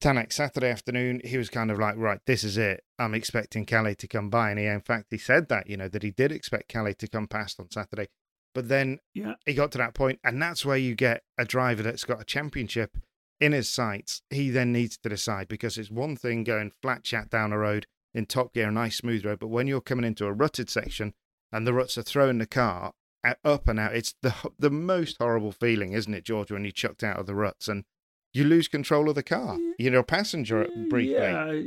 [0.00, 2.84] Tanak Saturday afternoon, he was kind of like, right, this is it.
[2.98, 5.88] I'm expecting Kalle to come by, and he, in fact, he said that, you know,
[5.88, 8.08] that he did expect Kalle to come past on Saturday,
[8.54, 9.34] but then Yeah.
[9.44, 12.24] he got to that point, and that's where you get a driver that's got a
[12.24, 12.96] championship
[13.40, 14.22] in his sights.
[14.30, 17.86] He then needs to decide because it's one thing going flat chat down a road
[18.14, 21.14] in top gear, a nice smooth road, but when you're coming into a rutted section
[21.52, 22.92] and the ruts are throwing the car
[23.44, 27.02] up and out, it's the the most horrible feeling, isn't it, George, when you're chucked
[27.02, 27.84] out of the ruts and
[28.34, 29.58] you lose control of the car.
[29.78, 31.12] You're a passenger briefly.
[31.14, 31.60] Yeah,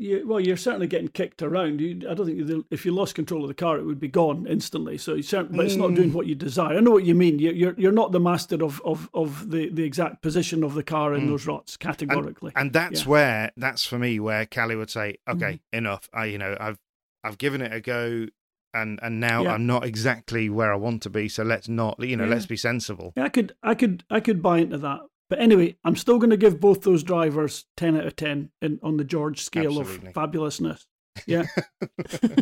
[0.00, 1.80] you, well, you're certainly getting kicked around.
[1.80, 4.46] You, I don't think if you lost control of the car, it would be gone
[4.46, 4.96] instantly.
[4.96, 5.96] So, you certain, but it's not Mm.
[5.96, 6.76] doing what you desire.
[6.76, 7.40] I know what you mean.
[7.40, 10.84] You, you're you're not the master of of, of the, the exact position of the
[10.84, 11.28] car in Mm.
[11.30, 12.52] those ruts categorically.
[12.54, 13.08] And that's Yeah.
[13.08, 15.16] where that's for me where Kalle would say.
[15.28, 16.08] "Okay, enough.
[16.14, 16.78] I, you know, I've
[17.24, 18.26] I've given it a go,
[18.72, 19.54] and and now Yeah.
[19.54, 21.28] I'm not exactly where I want to be.
[21.28, 22.30] So let's not, you know, Yeah.
[22.30, 25.00] let's be sensible." Yeah, I could, I could, I could buy into that.
[25.30, 28.80] But anyway, I'm still going to give both those drivers ten out of ten in,
[28.82, 30.08] on the George scale Absolutely.
[30.08, 30.86] of fabulousness.
[31.26, 31.46] Yeah,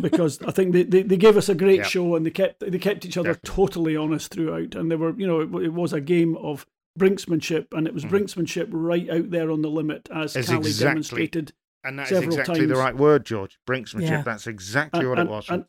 [0.01, 1.83] because I think they, they, they gave us a great Yeah.
[1.85, 3.55] show and they kept they kept each other Definitely.
[3.65, 6.65] totally honest throughout, and they were you know it, it was a game of
[6.99, 8.11] brinksmanship, and it was Mhm.
[8.11, 11.53] brinksmanship right out there on the limit as It's Kalle exactly- demonstrated.
[11.83, 13.57] And that's several exactly the right word, George.
[13.67, 14.01] Brinksmanship.
[14.09, 14.21] Yeah.
[14.21, 15.65] That's exactly And- what and- it was and-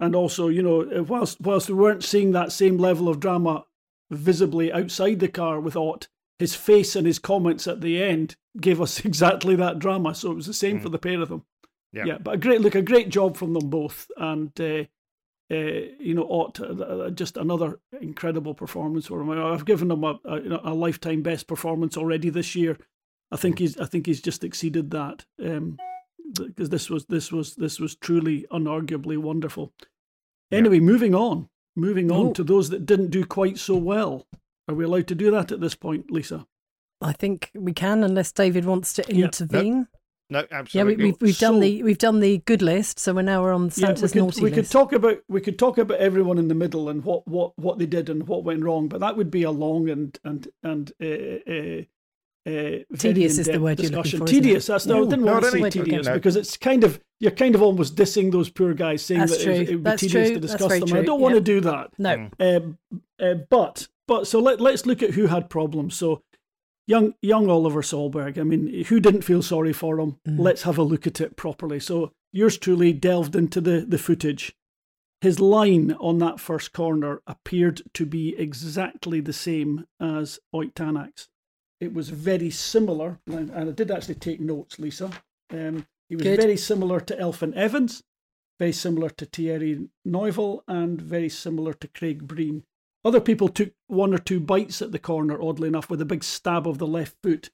[0.00, 3.64] And also, you know, uh, whilst whilst we weren't seeing that same level of drama
[4.10, 8.80] visibly outside the car with Ott, his face and his comments at the end gave
[8.80, 10.14] us exactly that drama.
[10.14, 10.82] So it was the same Mm.
[10.82, 11.44] for the pair of them.
[11.92, 12.18] Yeah.
[12.18, 14.84] but a great look, a great job from them both, and uh,
[15.52, 15.54] uh,
[16.00, 19.30] you know, Ott, uh, uh, just another incredible performance for him.
[19.30, 22.78] I've given him a, a, you know, a lifetime best performance already this year.
[23.30, 25.24] I think he's, I think he's just exceeded that.
[25.40, 25.76] Um,
[26.32, 29.72] because this was this was this was truly unarguably wonderful.
[30.50, 30.58] Yeah.
[30.58, 32.32] Anyway, moving on, moving on Oh.
[32.32, 34.26] to those that didn't do quite so well.
[34.68, 36.46] Are we allowed to do that at this point, Lisa?
[37.00, 39.26] I think we can, unless David wants to Yeah.
[39.26, 39.88] intervene.
[40.30, 41.04] No, Yeah, we, absolutely.
[41.04, 43.62] we've we've done So- the we've done the good list, so we're now we're on
[43.62, 46.48] Yeah, we Santa's could, naughty we could talk about we could talk about everyone in
[46.48, 49.30] the middle and what, what, what they did and what went wrong, but that would
[49.30, 51.82] be a long and and and uh, uh,
[52.46, 54.18] uh, Tedious is the in-depth word you're looking discussion.
[54.20, 54.26] for.
[54.26, 54.66] Tedious.
[54.66, 56.14] That's no, I didn't No, want to say don't think- tedious no.
[56.14, 59.44] because it's kind of you're kind of almost dissing those poor guys, saying That's that
[59.44, 59.52] true.
[59.52, 60.34] it, it would be That's tedious true.
[60.36, 60.82] to discuss them.
[60.88, 61.40] and I don't want Yeah.
[61.40, 61.90] to do that.
[61.98, 62.76] no, Mm.
[63.20, 65.96] Uh, uh, but but so let let's look at who had problems.
[65.96, 66.22] So
[66.86, 68.38] young young Oliver Solberg.
[68.38, 70.18] I mean, who didn't feel sorry for him?
[70.26, 70.38] Mm.
[70.38, 71.80] Let's have a look at it properly.
[71.80, 74.54] So yours truly delved into the the footage.
[75.20, 81.28] His line on that first corner appeared to be exactly the same as Ott Tanak's.
[81.80, 85.10] It was very similar, and and I did actually take notes, Lisa.
[85.50, 86.40] Um, he was Good.
[86.40, 88.02] very similar to Elfyn Evans,
[88.58, 92.64] very similar to Thierry Neuville, and very similar to Craig Breen.
[93.04, 96.24] Other people took one or two bites at the corner, oddly enough, with a big
[96.24, 97.50] stab of the left foot.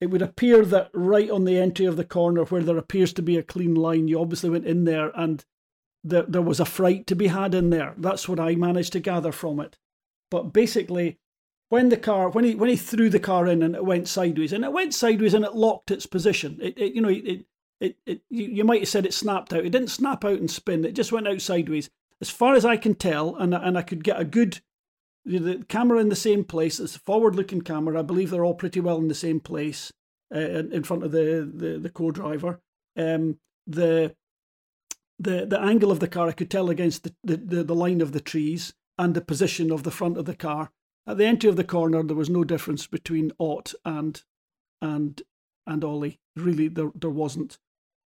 [0.00, 3.22] It would appear that right on the entry of the corner, where there appears to
[3.22, 5.44] be a clean line, you obviously went in there and
[6.04, 7.94] there, there was a fright to be had in there.
[7.96, 9.78] That's what I managed to gather from it.
[10.30, 11.18] But basically,
[11.68, 14.52] when the car, when he when he threw the car in and it went sideways,
[14.52, 16.58] and it went sideways and it locked its position.
[16.60, 17.46] It, it you know it
[17.80, 19.64] it, it you, you might have said it snapped out.
[19.64, 20.84] It didn't snap out and spin.
[20.84, 21.88] It just went out sideways.
[22.20, 24.60] As far as I can tell, and and I could get a good
[25.24, 26.80] the camera in the same place.
[26.80, 27.98] It's a forward-looking camera.
[27.98, 29.92] I believe they're all pretty well in the same place
[30.34, 32.60] uh, in front of the the, the co-driver.
[32.96, 34.14] Um, the
[35.18, 38.00] the the angle of the car I could tell against the, the, the, the line
[38.00, 40.70] of the trees and the position of the front of the car.
[41.06, 44.22] At the entry of the corner, there was no difference between Ott and
[44.80, 45.22] and
[45.66, 46.20] and Ollie.
[46.36, 47.58] Really, there there wasn't.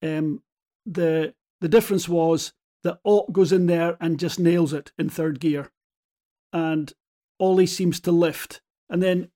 [0.01, 0.41] Um,
[0.85, 5.39] the the difference was that Ott goes in there and just nails it in third
[5.39, 5.71] gear,
[6.51, 6.93] and
[7.39, 9.29] Ollie seems to lift, and then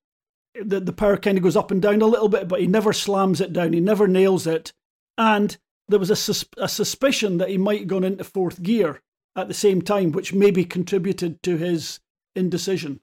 [0.62, 2.94] the the power kind of goes up and down a little bit, but he never
[2.94, 3.74] slams it down.
[3.74, 4.74] He never nails it,
[5.18, 5.58] and
[5.88, 9.02] there was a, sus- a suspicion that he might have gone into fourth gear
[9.36, 12.00] at the same time, which maybe contributed to his
[12.36, 13.00] indecision.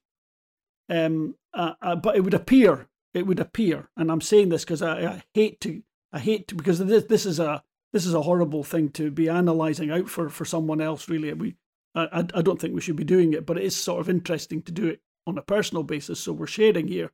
[0.91, 4.83] Um, uh, uh, but it would appear, it would appear, and I'm saying this because
[4.83, 8.23] I, I hate to, I hate to, because this this is a this is a
[8.23, 11.09] horrible thing to be analysing out for for someone else.
[11.09, 11.55] Really, we,
[11.95, 14.63] I I don't think we should be doing it, but it is sort of interesting
[14.63, 16.21] to do it on a personal basis.
[16.21, 17.11] So we're sharing here.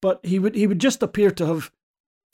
[0.00, 1.70] But he would he would just appear to have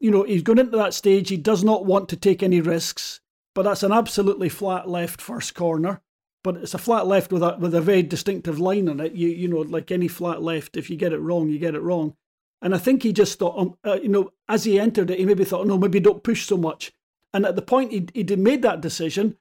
[0.01, 1.29] you know, he's gone into that stage.
[1.29, 3.20] He does not want to take any risks,
[3.55, 6.01] but that's an absolutely flat left first corner.
[6.44, 9.12] But it's a flat left with a with a very distinctive line on it.
[9.12, 11.83] You you know, like any flat left, if you get it wrong, you get it
[11.83, 12.14] wrong.
[12.62, 15.27] And I think he just thought, um, uh, you know, as he entered it, he
[15.27, 16.92] maybe thought, no, maybe don't push so much.
[17.33, 19.37] And at the point he he made that decision,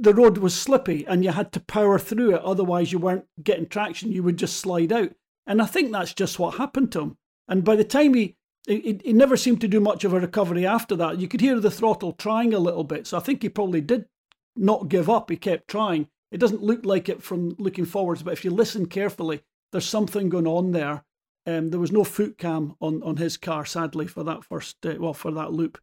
[0.00, 2.42] the road was slippy, and you had to power through it.
[2.42, 4.12] Otherwise, you weren't getting traction.
[4.12, 5.10] You would just slide out.
[5.46, 7.16] And I think that's just what happened to him.
[7.48, 10.64] And by the time he he, he never seemed to do much of a recovery
[10.64, 11.18] after that.
[11.18, 13.06] You could hear the throttle trying a little bit.
[13.06, 14.06] So I think he probably did
[14.54, 15.30] not give up.
[15.30, 16.08] He kept trying.
[16.30, 20.28] It doesn't look like it from looking forwards, but if you listen carefully, there's something
[20.28, 21.04] going on there.
[21.46, 24.94] Um, there was no foot cam on, on his car, sadly, for that first, uh,
[24.98, 25.78] well, for that loop.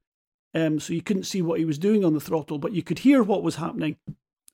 [0.54, 3.00] Um, so you couldn't see what he was doing on the throttle, but you could
[3.00, 3.98] hear what was happening.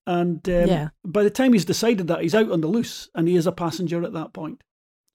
[0.08, 0.90] And um, Yeah.
[1.06, 3.52] by the time he's decided that, he's out on the loose and he is a
[3.52, 4.62] passenger at that point.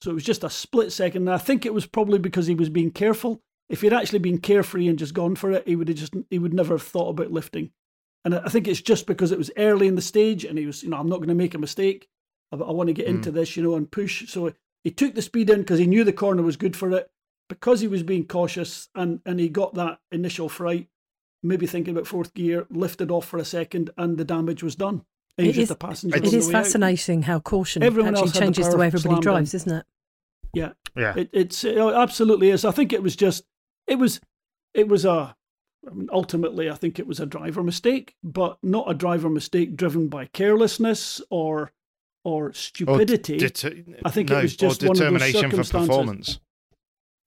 [0.03, 1.23] So it was just a split second.
[1.29, 3.43] And I think it was probably because he was being careful.
[3.69, 6.39] If he'd actually been carefree and just gone for it, he would have just he
[6.39, 7.71] would never have thought about lifting.
[8.25, 10.83] And I think it's just because it was early in the stage and he was,
[10.83, 12.09] you know, I'm not going to make a mistake.
[12.53, 14.29] I, I want to get into this, you know, and push.
[14.29, 17.11] So he took the speed in because he knew the corner was good for it.
[17.51, 20.89] Because he was being cautious and, and he got that initial fright,
[21.43, 25.05] maybe thinking about fourth gear, lifted off for a second, and the damage was done.
[25.37, 26.17] And he It was just a passenger.
[26.17, 26.53] It on the out.
[26.65, 29.63] fascinating how caution Everyone actually else had the changes the, way everybody drives, dunk.
[29.67, 29.87] isn't it?
[30.55, 31.15] Yeah, Yeah.
[31.17, 32.65] it, it's it oh, absolutely is.
[32.65, 33.45] I think it was just
[33.87, 34.21] it was
[34.75, 35.37] it was a
[35.89, 39.77] I mean, ultimately I think it was a driver mistake, but not a driver mistake
[39.77, 41.73] driven by carelessness or
[42.25, 43.39] or Or stupidity.
[43.39, 43.65] det-
[44.05, 46.41] I think it was just one of those determination for circumstances.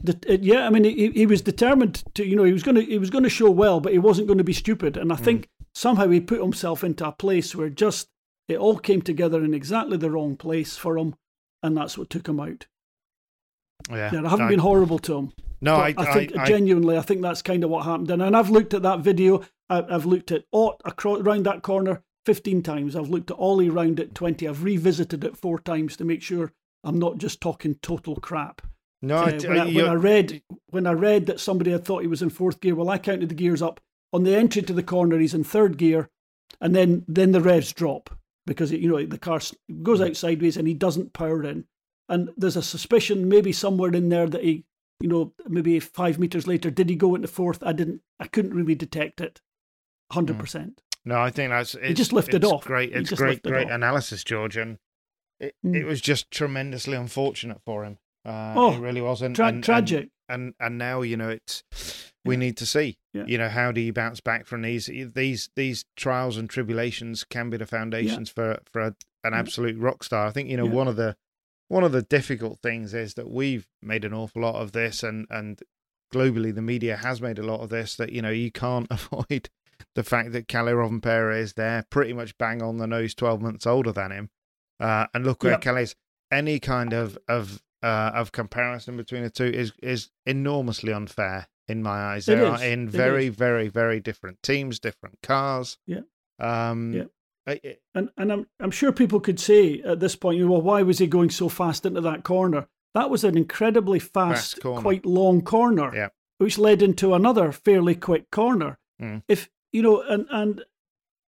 [0.07, 2.81] Uh, yeah, I mean, he, he was determined to, you know, he was going to,
[2.85, 4.97] he was going to show well, but he wasn't going to be stupid.
[4.97, 5.23] And I Hmm.
[5.23, 8.09] think somehow he put himself into a place where just
[8.47, 11.15] it all came together in exactly the wrong place for him,
[11.61, 12.67] and that's what took him out.
[13.89, 15.33] Yeah, Yeah, I haven't I- been horrible to him.
[15.61, 18.11] No, I, I think I, genuinely, I think that's kind of what happened.
[18.11, 19.43] And, and I've looked at that video.
[19.69, 22.97] I, I've looked at Ott across around that corner fifteen times.
[22.97, 24.45] I've looked at Ollie round it twenty.
[24.45, 26.51] I've revisited it four times to make sure
[26.83, 28.61] I'm not just talking total crap.
[29.03, 32.01] No, Uh, I, when, I, when I read when I read that somebody had thought
[32.01, 33.79] he was in fourth gear, well, I counted the gears up.
[34.13, 36.09] On the entry to the corner, he's in third gear,
[36.61, 38.09] and then then the revs drop
[38.45, 39.39] because you know the car
[39.83, 40.09] goes Mm.
[40.09, 41.65] out sideways and he doesn't power in.
[42.09, 44.65] And there's a suspicion maybe somewhere in there that he,
[44.99, 47.63] you know, maybe five meters later, did he go into fourth?
[47.63, 48.01] I didn't.
[48.19, 49.41] I couldn't really detect it,
[50.11, 50.81] hundred percent.
[51.05, 52.65] No, I think that's it's, just lifted it's off.
[52.65, 53.71] Great, it's great, great off.
[53.73, 54.77] analysis, George, and
[55.39, 55.75] it, Mm.
[55.75, 57.97] it was just tremendously unfortunate for him.
[58.25, 60.09] Uh, Oh, it really was, and, Tra- and- and- tragic.
[60.29, 61.63] And, and now you know it's
[62.25, 62.97] we need to see.
[63.13, 63.25] Yeah.
[63.27, 67.49] You know how do you bounce back from these these these trials and tribulations can
[67.49, 69.39] be the foundations for for a, an Yeah.
[69.39, 70.25] absolute rock star.
[70.25, 70.71] I think you know Yeah.
[70.71, 71.17] one of the
[71.67, 75.27] one of the difficult things is that we've made an awful lot of this, and
[75.29, 75.61] and
[76.11, 77.95] globally the media has made a lot of this.
[77.97, 79.49] That you know you can't avoid
[79.93, 83.67] the fact that Kalle Rovanperä is there, pretty much bang on the nose, twelve months
[83.67, 84.29] older than him.
[84.79, 85.77] Uh, and look where Yep.
[85.77, 85.95] Is.
[86.31, 91.83] Any kind of of uh, of comparison between the two is is enormously unfair in
[91.83, 92.27] my eyes.
[92.27, 93.35] It They are in It very, is.
[93.35, 95.77] very, very different teams, different cars.
[95.85, 96.01] Yeah.
[96.39, 97.03] Um, Yeah.
[97.45, 100.51] I- I- And and I'm I'm sure people could say at this point, you know,
[100.53, 102.67] well, why was he going so fast into that corner?
[102.93, 106.09] That was an incredibly fast, Fast quite long corner, Yeah.
[106.37, 108.77] which led into another fairly quick corner.
[109.01, 109.23] Mm.
[109.27, 110.63] If you know, and and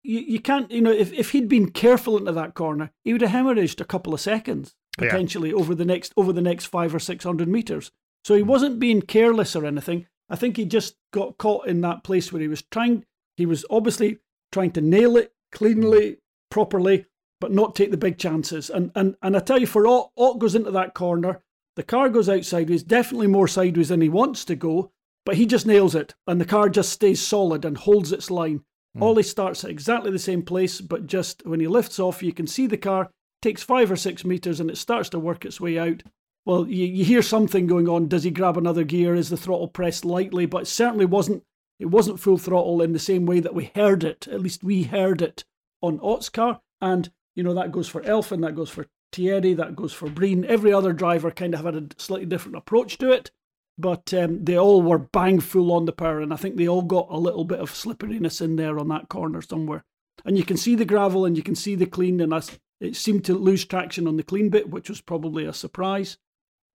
[0.03, 3.21] you, you can't, you know, if, if he'd been careful into that corner, he would
[3.21, 5.09] have hemorrhaged a couple of seconds Yeah.
[5.09, 7.91] potentially over the next over the next five or six hundred meters.
[8.25, 8.47] So he Mm.
[8.47, 10.07] wasn't being careless or anything.
[10.29, 13.05] I think he just got caught in that place where he was trying.
[13.35, 14.19] He was obviously
[14.51, 16.17] trying to nail it cleanly,
[16.51, 17.05] properly,
[17.41, 18.69] but not take the big chances.
[18.69, 21.43] And and and I tell you, for Ott, Ott goes into that corner.
[21.75, 24.91] The car goes out sideways, definitely more sideways than he wants to go,
[25.25, 28.63] but he just nails it, and the car just stays solid and holds its line.
[29.01, 32.45] Ollie starts at exactly the same place, but just when he lifts off, you can
[32.45, 33.09] see the car
[33.43, 36.01] takes five or six meters and it starts to work its way out.
[36.45, 38.07] Well, you, you hear something going on.
[38.07, 39.13] Does he grab another gear?
[39.13, 40.45] Is the throttle pressed lightly?
[40.45, 41.43] But it certainly wasn't.
[41.79, 44.27] It wasn't full throttle in the same way that we heard it.
[44.27, 45.43] At least we heard it
[45.81, 49.75] on Ott's car, and you know that goes for Elfyn, that goes for Thierry, that
[49.75, 50.45] goes for Breen.
[50.45, 53.31] Every other driver kind of had a slightly different approach to it,
[53.77, 56.83] but um, they all were bang full on the power, and I think they all
[56.83, 59.83] got a little bit of slipperiness in there on that corner somewhere.
[60.23, 62.95] And you can see the gravel and you can see the clean, and that's, it
[62.95, 66.17] seemed to lose traction on the clean bit, which was probably a surprise.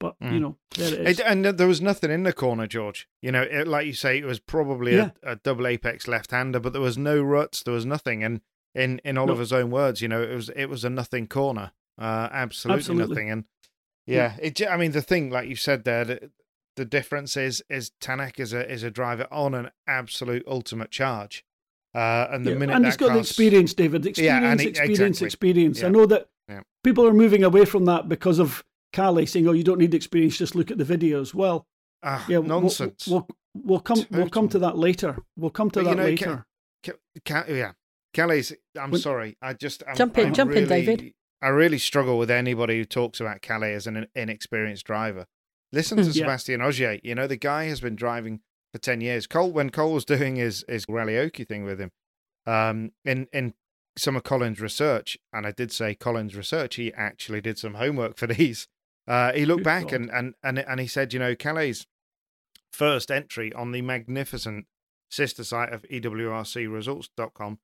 [0.01, 0.41] But you Mm.
[0.41, 1.19] know, there it is.
[1.21, 3.09] It, and there was nothing in the corner, George.
[3.21, 5.11] You know, it, like you say, it was probably Yeah.
[5.25, 8.23] a, a double apex left-hander, but there was no ruts, there was nothing.
[8.23, 8.41] And
[8.77, 12.29] in in Oliver's own words, you know, it was it was a nothing corner, uh,
[12.31, 13.15] absolutely, Absolutely.
[13.15, 13.31] nothing.
[13.31, 13.45] And
[14.07, 14.55] yeah, it.
[14.55, 16.31] j- I mean, the thing, like you said there, the,
[16.77, 21.45] the difference is is Tanak is a is a driver on an absolute ultimate charge,
[21.99, 24.07] uh, and the Yeah, minute and that he's got the experience, David.
[24.07, 25.27] Experience, and he- experience, exactly.
[25.27, 25.83] experience.
[25.83, 26.61] I know that Yeah.
[26.85, 30.39] people are moving away from that because of Kalle saying, "Oh, you don't need experience;
[30.39, 31.67] just look at the videos." Well,
[32.03, 33.07] Ah, yeah, nonsense.
[33.09, 34.05] We'll, we'll, we'll come.
[34.11, 35.17] We'll come to that later.
[35.37, 36.47] We'll come to But you that know, later.
[36.85, 36.93] Ca-
[37.27, 37.73] Ca- yeah,
[38.15, 38.41] Kalle.
[38.81, 39.37] I'm When- sorry.
[39.43, 41.13] I just I'm, Jump in, I'm jump in, David.
[41.43, 45.27] I really struggle with anybody who talks about Kalle as an inexperienced driver.
[45.73, 46.13] Listen to Yeah.
[46.13, 46.99] Sebastian Ogier.
[47.03, 48.41] You know, the guy has been driving
[48.73, 49.27] for 10 years.
[49.27, 51.91] Cole, when Cole was doing his, his Rallyoke thing with him,
[52.47, 53.55] um, in, in
[53.97, 58.17] some of Colin's research, and I did say Colin's research, he actually did some homework
[58.17, 58.69] for these.
[59.07, 59.95] Uh, he looked Good back God.
[59.95, 61.73] and, and, and, and he said, you know, Kalle'
[62.73, 64.67] first entry on the magnificent
[65.11, 67.59] sister site of EWRCresults.com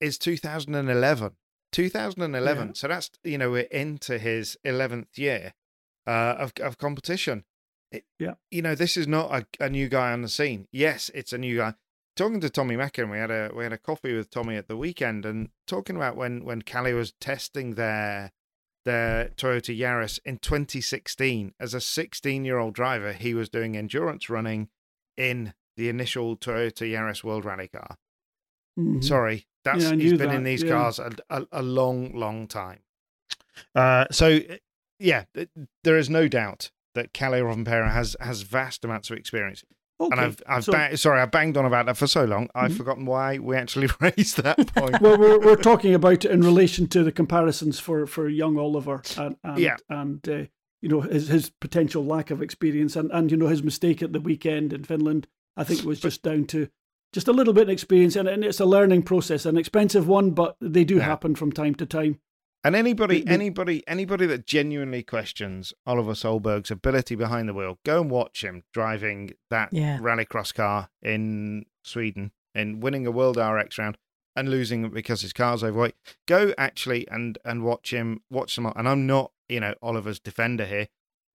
[0.00, 1.32] is 2011.
[1.72, 2.66] 2011.
[2.66, 2.72] Yeah.
[2.74, 5.54] So that's, you know, we're into his 11th year
[6.06, 7.44] uh, of, of competition.
[7.90, 8.34] It, Yeah.
[8.50, 10.68] You know, this is not a, a new guy on the scene.
[10.72, 11.74] Yes, it's a new guy.
[12.16, 14.76] Talking to Tommi Mäkinen, we had a we had a coffee with Tommy at the
[14.76, 18.32] weekend, and talking about when when Kalle was testing their
[18.84, 24.28] their Toyota Yaris in 2016 as a 16 year old driver, he was doing endurance
[24.28, 24.68] running
[25.16, 27.98] in the initial Toyota Yaris World Rally car.
[28.78, 29.02] Mhm.
[29.04, 30.70] Sorry, that's Yeah, he's been in these yeah.
[30.70, 32.80] cars a, a, a long, long time.
[33.74, 34.40] Uh, so
[34.98, 35.24] yeah,
[35.84, 39.64] there is no doubt that Kalle Rovanperä has has vast amounts of experience,
[40.00, 40.10] Okay.
[40.12, 42.72] and I've I've so- ba- sorry I banged on about that for so long I've
[42.72, 42.76] Mhm.
[42.76, 45.00] forgotten why we actually raised that point.
[45.00, 49.02] well, we're we're talking about it in relation to the comparisons for, for young Oliver
[49.16, 49.76] and and, Yeah.
[49.88, 50.44] and uh,
[50.82, 54.12] you know his his potential lack of experience and, and you know his mistake at
[54.12, 55.26] the weekend in Finland.
[55.56, 56.68] I think was just down to
[57.12, 60.30] just a little bit of experience and, and it's a learning process, an expensive one,
[60.32, 61.04] but they do Yeah.
[61.06, 62.20] happen from time to time.
[62.64, 68.00] And anybody, The- anybody, anybody that genuinely questions Oliver Solberg's ability behind the wheel, go
[68.00, 69.98] and watch him driving that Yeah.
[70.00, 73.96] rallycross car in Sweden and winning a World RX round
[74.34, 75.94] and losing it because his car's overweight.
[76.26, 78.66] Go actually and and watch him, watch them.
[78.66, 80.88] And I'm not, you know, Oliver's defender here,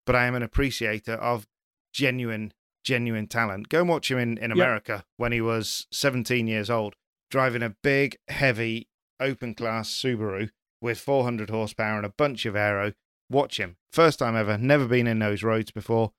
[0.05, 1.47] but I am an appreciator of
[1.93, 3.69] genuine, genuine talent.
[3.69, 4.51] Go and watch him in in.
[4.51, 6.95] America when he was 17 years old,
[7.31, 10.49] driving a big, heavy, open class Subaru
[10.84, 12.93] with 400 horsepower and a bunch of aero.
[13.30, 13.78] Watch him.
[13.91, 14.58] First time ever.
[14.58, 16.12] Never been in those roads before.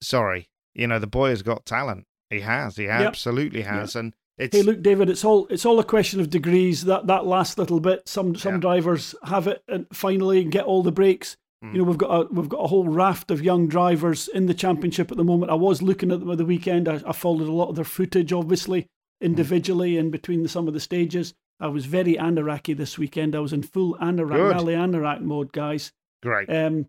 [0.00, 0.48] Sorry.
[0.74, 2.06] You know, the boy has got talent.
[2.30, 2.76] He has.
[2.76, 3.96] He absolutely has.
[3.96, 4.56] And it's.
[4.56, 6.84] Hey, look, David, it's all it's all a question of degrees.
[6.84, 8.60] That that last little bit, some some Yeah.
[8.60, 11.36] drivers have it and finally get all the breaks.
[11.64, 11.72] Mm.
[11.72, 14.54] You know, we've got a we've got a whole raft of young drivers in the
[14.54, 15.50] championship at the moment.
[15.50, 16.88] I was looking at them at the weekend.
[16.88, 18.86] I, I followed a lot of their footage, obviously,
[19.20, 21.34] individually and between the, some of the stages.
[21.60, 23.36] I was very Anaraki this weekend.
[23.36, 24.50] I was in full Anorak, Good.
[24.56, 25.92] rally Anorak mode, guys.
[26.22, 26.48] great.
[26.48, 26.86] Um,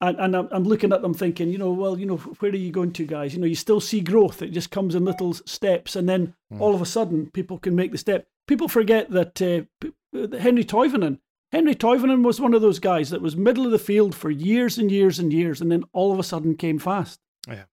[0.00, 2.56] and, and I'm, I'm looking at them thinking, you know, well, you know, where are
[2.56, 3.34] you going to, guys?
[3.34, 4.42] You know, you still see growth.
[4.42, 6.60] It just comes in little steps, and then Mm.
[6.60, 8.26] all of a sudden, people can make the step.
[8.48, 11.18] People forget that uh, p- uh, Henri Toivonen,
[11.52, 14.76] Henri Toivonen was one of those guys that was middle of the field for years
[14.76, 17.20] and years and years, and then all of a sudden came fast.
[17.48, 17.64] Yeah.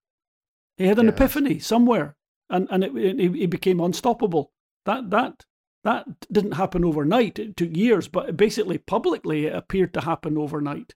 [0.78, 2.16] He had an Yeah, that's- epiphany somewhere,
[2.50, 4.52] and and it, it, he became unstoppable.
[4.86, 5.46] That that
[5.90, 7.40] that didn't happen overnight.
[7.40, 10.94] It took years, but basically, publicly, it appeared to happen overnight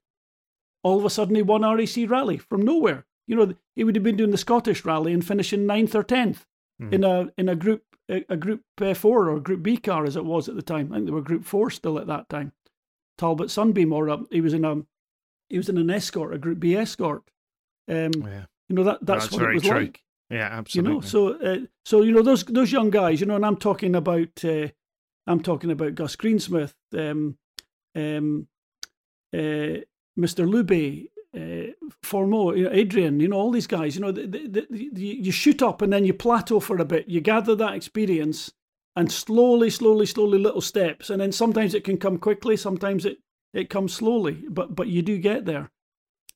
[0.86, 3.06] all of a sudden he won RAC rally from nowhere.
[3.26, 6.46] You know, he would have been doing the Scottish rally and finishing ninth or tenth
[6.82, 6.92] Mhm.
[6.94, 10.18] in a in a group a, a group uh, four or group B car as
[10.18, 10.92] it was at the time.
[10.92, 12.52] I think they were group four still at that time.
[13.18, 14.82] Talbot Sunbeam or a, he was in a
[15.50, 17.24] he was in an escort, a group B escort.
[17.88, 18.46] Um, yeah.
[18.68, 19.80] you know that that's, That's what it was true.
[19.80, 20.90] like Yeah, absolutely.
[20.92, 23.58] you know so uh, so you know those those young guys you know and i'm
[23.58, 24.68] talking about uh,
[25.28, 27.38] i'm talking about gus greensmith um
[27.96, 28.48] um
[29.34, 29.80] uh
[30.18, 31.72] mr Loubet uh,
[32.04, 35.32] Fourmaux, you know, Adrian, you know, all these guys, you know, the, the, the, you
[35.32, 37.10] shoot up and then you plateau for a bit.
[37.10, 38.52] You gather that experience
[38.96, 41.10] and slowly, slowly, slowly, little steps.
[41.10, 43.18] And then sometimes it can come quickly, sometimes it,
[43.54, 45.72] it comes slowly, but but you do get there.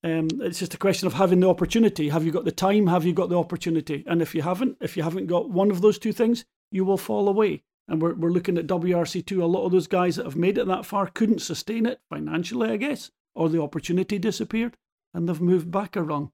[0.03, 2.09] Um, it's just a question of having the opportunity.
[2.09, 2.87] Have you got the time?
[2.87, 4.03] Have you got the opportunity?
[4.07, 6.97] And if you haven't, if you haven't got one of those two things, you will
[6.97, 7.63] fall away.
[7.87, 9.41] And we're we're looking at WRC2.
[9.41, 12.69] A lot of those guys that have made it that far couldn't sustain it financially,
[12.69, 14.75] I guess, or the opportunity disappeared,
[15.13, 16.31] and they've moved back a rung.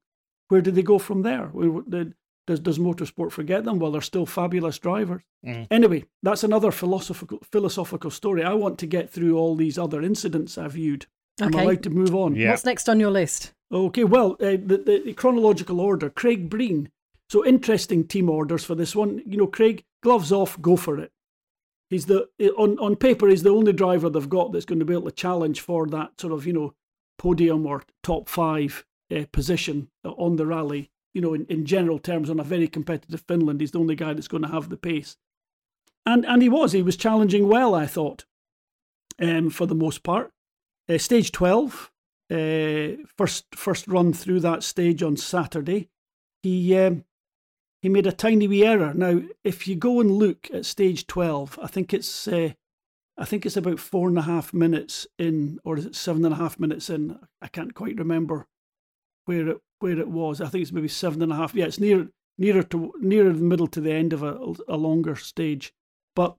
[0.48, 1.46] Where do they go from there?
[1.48, 2.12] Where- where-
[2.46, 3.78] Does does motorsport forget them?
[3.78, 5.22] Well, they're still fabulous drivers.
[5.46, 5.66] Mm.
[5.70, 8.42] Anyway, that's another philosophical philosophical story.
[8.44, 11.06] I want to get through all these other incidents I've viewed.
[11.40, 11.62] I'm Okay.
[11.64, 12.34] allowed to move on.
[12.36, 12.50] Yeah.
[12.50, 13.54] What's next on your list?
[13.72, 16.10] Okay, well, uh, the, the, the chronological order.
[16.10, 16.90] Craig Breen.
[17.30, 19.22] So interesting team orders for this one.
[19.26, 21.10] You know, Craig, gloves off, go for it.
[21.94, 22.28] He's the
[22.58, 25.12] on on paper he's the only driver they've got that's going to be able to
[25.12, 26.74] challenge for that sort of you know
[27.18, 28.84] podium or top five
[29.14, 30.90] uh, position on the rally.
[31.12, 34.12] You know, in, in general terms, on a very competitive Finland, he's the only guy
[34.12, 35.16] that's going to have the pace.
[36.04, 38.24] And and he was he was challenging well, I thought,
[39.20, 40.32] um, for the most part.
[40.88, 41.92] Uh, stage twelve,
[42.28, 45.90] uh, first first run through that stage on Saturday,
[46.42, 47.04] he um,
[47.84, 48.94] he made a tiny wee error.
[48.94, 52.54] Now, if you go and look at stage twelve, I think it's uh,
[53.18, 56.34] I think it's about four and a half minutes in, or is it seven and
[56.34, 57.18] a half minutes in?
[57.42, 58.46] I can't quite remember.
[59.26, 60.40] where it where it was.
[60.40, 61.54] I think it's maybe seven and a half.
[61.54, 62.08] Yeah, it's near
[62.38, 65.72] nearer to nearer the middle to the end of a, a longer stage.
[66.16, 66.36] But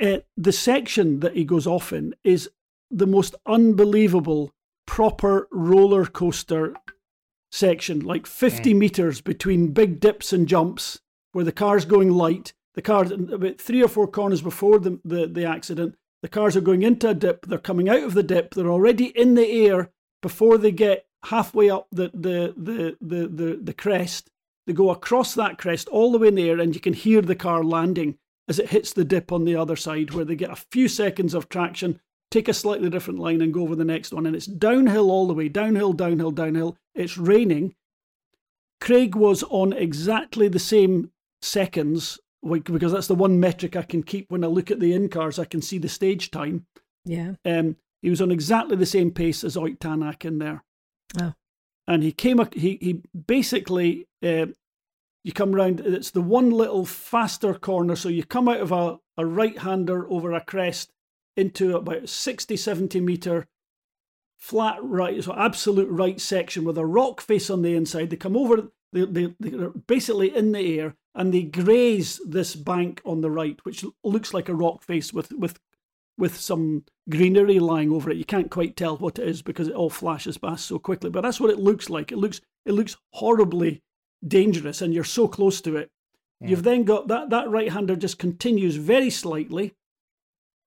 [0.00, 2.50] uh, the section that he goes off in is
[2.90, 4.52] the most unbelievable
[4.86, 6.74] proper roller coaster
[7.56, 8.78] section, like 50 mm.
[8.78, 11.00] meters between big dips and jumps,
[11.32, 12.52] where the car's going light.
[12.74, 16.60] The car, about three or four corners before the, the, the accident, the cars are
[16.60, 17.46] going into a dip.
[17.46, 18.52] They're coming out of the dip.
[18.52, 19.90] They're already in the air
[20.22, 24.30] before they get halfway up the, the, the, the, the, the crest.
[24.66, 27.22] They go across that crest all the way in the air, and you can hear
[27.22, 30.50] the car landing as it hits the dip on the other side, where they get
[30.50, 32.00] a few seconds of traction,
[32.36, 34.26] take a slightly different line, and go over the next one.
[34.26, 36.76] And it's downhill all the way downhill, downhill, downhill.
[36.94, 37.74] It's raining.
[38.80, 41.10] Craig was on exactly the same
[41.40, 45.08] seconds because that's the one metric I can keep when I look at the in
[45.08, 45.38] cars.
[45.38, 46.66] I can see the stage time.
[47.04, 47.34] Yeah.
[47.44, 50.62] Um, he was on exactly the same pace as Ott Tänak in there.
[51.20, 51.32] Oh.
[51.88, 52.40] And he came.
[52.52, 54.46] He he basically uh,
[55.26, 57.96] you come round, it's the one little faster corner.
[57.96, 60.92] So you come out of a, a right hander over a crest
[61.36, 63.46] into about 60, 70 metre
[64.36, 68.10] flat right, so absolute right section with a rock face on the inside.
[68.10, 73.00] They come over, they, they, they're basically in the air and they graze this bank
[73.04, 75.58] on the right, which looks like a rock face with, with,
[76.18, 78.18] with some greenery lying over it.
[78.18, 81.22] You can't quite tell what it is because it all flashes past so quickly, but
[81.22, 82.12] that's what it looks like.
[82.12, 83.82] It looks, it looks horribly
[84.26, 85.90] dangerous and you're so close to it.
[86.40, 86.48] Yeah.
[86.48, 86.64] You've hmm.
[86.64, 89.74] then got that, that right hander just continues very slightly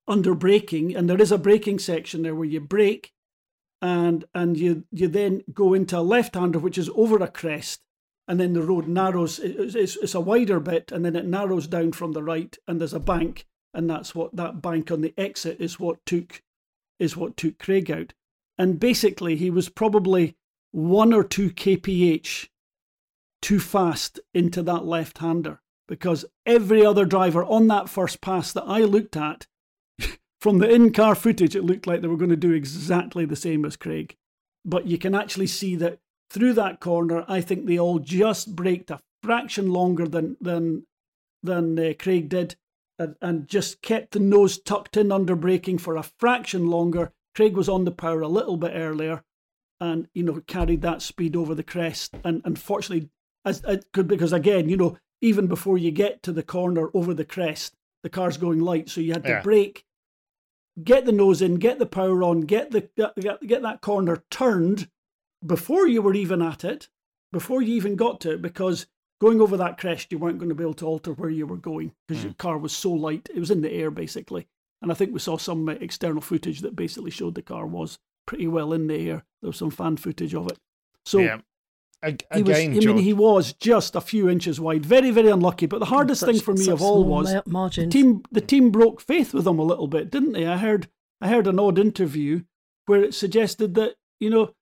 [0.10, 3.14] under braking, and there is a braking section there where you brake
[3.82, 7.80] and and you you then go into a left hander which is over a crest
[8.28, 11.66] and then the road narrows it's, it's, it's, a wider bit and then it narrows
[11.66, 15.14] down from the right and there's a bank and that's what that bank on the
[15.18, 16.42] exit is what took
[17.00, 18.14] is what took Craig out.
[18.58, 20.36] And basically he was probably
[20.72, 22.50] one or two kph
[23.42, 28.66] too fast into that left hander because every other driver on that first pass that
[28.66, 29.48] I looked at,
[30.40, 33.36] from the in car footage, it looked like they were going to do exactly the
[33.36, 34.16] same as Craig.
[34.66, 38.92] But you can actually see that through that corner, I think they all just braked
[38.92, 40.86] a fraction longer than than
[41.42, 42.56] than uh, Craig did,
[42.98, 47.12] and, and just kept the nose tucked in under braking for a fraction longer.
[47.36, 49.24] Craig was on the power a little bit earlier,
[49.80, 53.10] and you know carried that speed over the crest, and unfortunately
[53.46, 57.14] as it could because again, you know, even before you get to the corner over
[57.14, 59.42] the crest, the car's going light, so you had to yeah.
[59.42, 59.86] brake,
[60.84, 64.90] get the nose in, get the power on, get the get, get that corner turned
[65.46, 66.90] before you were even at it,
[67.32, 68.88] before you even got to it, because
[69.22, 71.58] going over that crest, you weren't going to be able to alter where you were
[71.58, 72.28] going because mm.
[72.28, 73.30] your car was so light.
[73.34, 74.48] It was in the air basically,
[74.82, 78.00] and I think we saw some uh, external footage that basically showed the car was
[78.26, 79.26] pretty well in the air.
[79.42, 80.58] There was some fan footage of it.
[81.06, 81.40] So yeah.
[82.02, 84.86] Again, was, I mean, he was just a few inches wide.
[84.86, 85.66] Very, very unlucky.
[85.66, 88.24] But the hardest such, thing for me of all was the team.
[88.32, 90.48] The team broke faith with him a little bit, didn't they?
[90.48, 90.88] I heard.
[91.22, 92.44] I heard an odd interview
[92.86, 94.54] where it suggested that you know,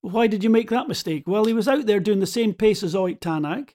[0.00, 1.24] why did you make that mistake?
[1.26, 3.70] Well, he was out there doing the same pace as Ott Tänak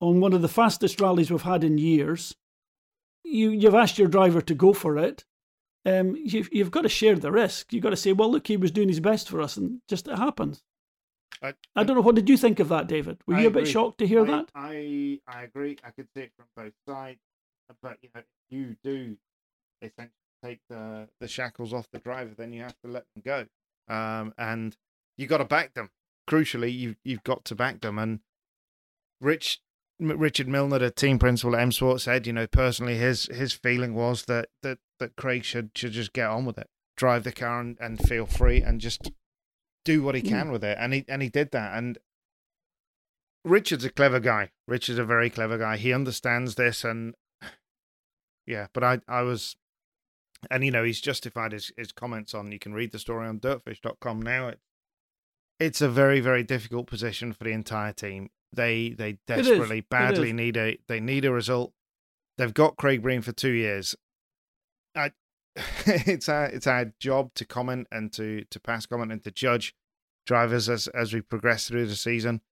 [0.00, 2.34] on one of the fastest rallies we've had in years.
[3.24, 5.24] You, you've asked your driver to go for it.
[5.84, 7.72] Um, you've, you've got to share the risk.
[7.72, 10.08] You've got to say, well, look, he was doing his best for us, and just
[10.08, 10.62] it happens.
[11.42, 12.02] I, I, don't know.
[12.02, 13.18] What did you think of that, David?
[13.26, 14.50] Were I you a bit shocked to hear I, that?
[14.54, 15.76] I I agree.
[15.84, 17.20] I could see it from both sides,
[17.82, 19.16] but you know, you do
[19.82, 20.12] essentially
[20.42, 24.34] take the the shackles off the driver, then you have to let them go, um,
[24.38, 24.76] and
[25.16, 25.90] you got to back them.
[26.28, 27.98] Crucially, you you've got to back them.
[27.98, 28.20] And
[29.20, 29.60] Rich
[30.00, 33.94] Richard Millener, the team principal at M Sport, said, you know, personally, his his feeling
[33.94, 37.60] was that that that Craig should should just get on with it, drive the car
[37.60, 39.10] and, and feel free, and just
[39.88, 40.28] do what he hmm.
[40.28, 41.76] can with it, and he and he did that.
[41.76, 41.98] And
[43.42, 44.50] Richard's a clever guy.
[44.66, 45.78] Richard's a very clever guy.
[45.78, 47.14] He understands this, and
[48.46, 48.66] yeah.
[48.74, 49.56] But I I was,
[50.50, 52.52] and you know he's justified his his comments on.
[52.52, 54.48] You can read the story on Dirtfish.com now.
[54.48, 54.60] It,
[55.58, 58.28] it's a very very difficult position for the entire team.
[58.52, 61.72] They they desperately badly need a they need a result.
[62.36, 63.96] They've got Craig Breen for two years.
[64.94, 65.12] I
[65.86, 69.74] it's our it's our job to comment and to to pass comment and to judge
[70.28, 72.42] drivers as as we progress through the season.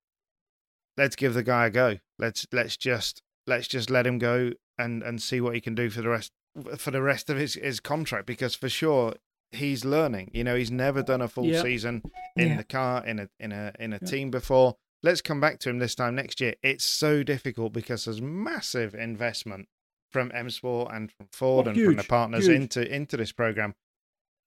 [0.96, 1.98] Let's give the guy a go.
[2.18, 5.90] Let's let's just let's just let him go and and see what he can do
[5.90, 6.32] for the rest
[6.78, 9.14] for the rest of his his contract because for sure
[9.52, 10.30] he's learning.
[10.32, 11.62] You know, he's never done a full yep.
[11.62, 12.02] season
[12.34, 12.56] in yeah.
[12.56, 14.10] the car in a in a in a yep.
[14.10, 14.74] team before.
[15.02, 16.54] Let's come back to him this time next year.
[16.62, 19.68] It's so difficult because there's massive investment
[20.10, 22.56] from M Sport and from Ford oh, and huge, from the partners huge.
[22.56, 23.74] into into this program.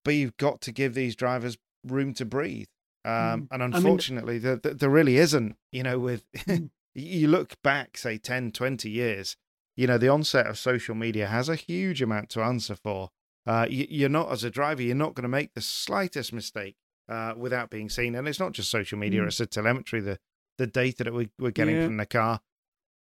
[0.03, 2.67] But you've got to give these drivers room to breathe.
[3.09, 5.55] Um, and unfortunately, I mean, there, there really isn't.
[5.71, 6.23] You know, with
[6.95, 9.37] you look back, say 10, 20 years,
[9.75, 13.09] you know, the onset of social media has a huge amount to answer for.
[13.47, 16.75] Uh, you, are not, as a driver, you're not going to make the slightest mistake
[17.07, 18.13] uh, without being seen.
[18.13, 19.27] And it's not just social media; mm.
[19.27, 20.19] it's the telemetry, the
[20.57, 21.85] the data that we, we're getting yeah.
[21.85, 22.41] from the car.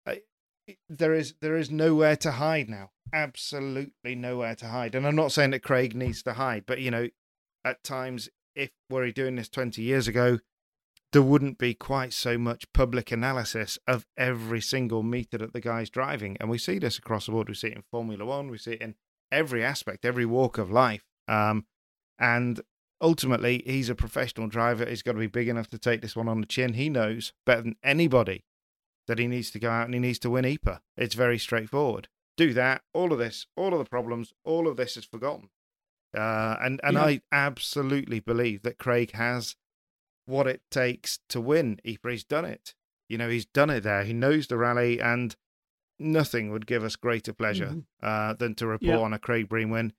[0.05, 0.15] Uh,
[0.87, 2.91] there is there is nowhere to hide now.
[3.11, 4.95] Absolutely nowhere to hide.
[4.95, 7.09] And I'm not saying that Craig needs to hide, but you know,
[7.65, 10.39] at times, if were he doing this 20 years ago,
[11.13, 15.89] there wouldn't be quite so much public analysis of every single meter that the guy's
[15.89, 16.35] driving.
[16.39, 17.47] And we see this across the board.
[17.47, 18.49] We see it in Formula One.
[18.49, 18.95] We see it in
[19.31, 21.03] every aspect, every walk of life.
[21.27, 21.65] Um,
[22.19, 22.59] and
[22.99, 24.85] ultimately, he's a professional driver.
[24.85, 26.73] He's got to be big enough to take this one on the chin.
[26.73, 28.43] He knows better than anybody
[29.07, 30.79] that he needs to go out and he needs to win Ypres.
[30.97, 32.09] It's very straightforward.
[32.35, 32.81] Do that.
[32.93, 35.49] All of this, all of the problems, all of this is forgotten.
[36.15, 37.03] Uh, and and yeah.
[37.03, 39.55] I absolutely believe that Craig has
[40.25, 42.11] what it takes to win Ypres.
[42.11, 42.73] He's done it.
[43.09, 44.03] You know, he's done it there.
[44.03, 45.35] He knows the rally, and
[45.99, 47.79] nothing would give us greater pleasure mm-hmm.
[48.01, 49.05] uh, than to report yeah.
[49.05, 49.93] on a Craig Breen win.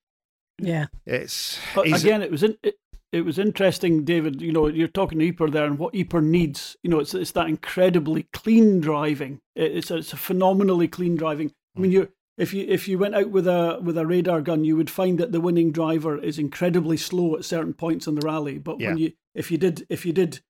[0.59, 2.22] Yeah, it's again.
[2.22, 2.74] It was in, it,
[3.12, 4.42] it was interesting, David.
[4.42, 6.76] You know, you're talking Ypres there, and what Ypres needs.
[6.82, 9.40] You know, it's it's that incredibly clean driving.
[9.56, 11.52] It's a, it's a phenomenally clean driving.
[11.76, 12.09] I mean, mm.
[12.39, 15.18] If you if you went out with a with a radar gun, you would find
[15.18, 18.59] that the winning driver is incredibly slow at certain points in the rally.
[18.59, 18.89] But yeah.
[18.89, 20.41] when you if you did if you did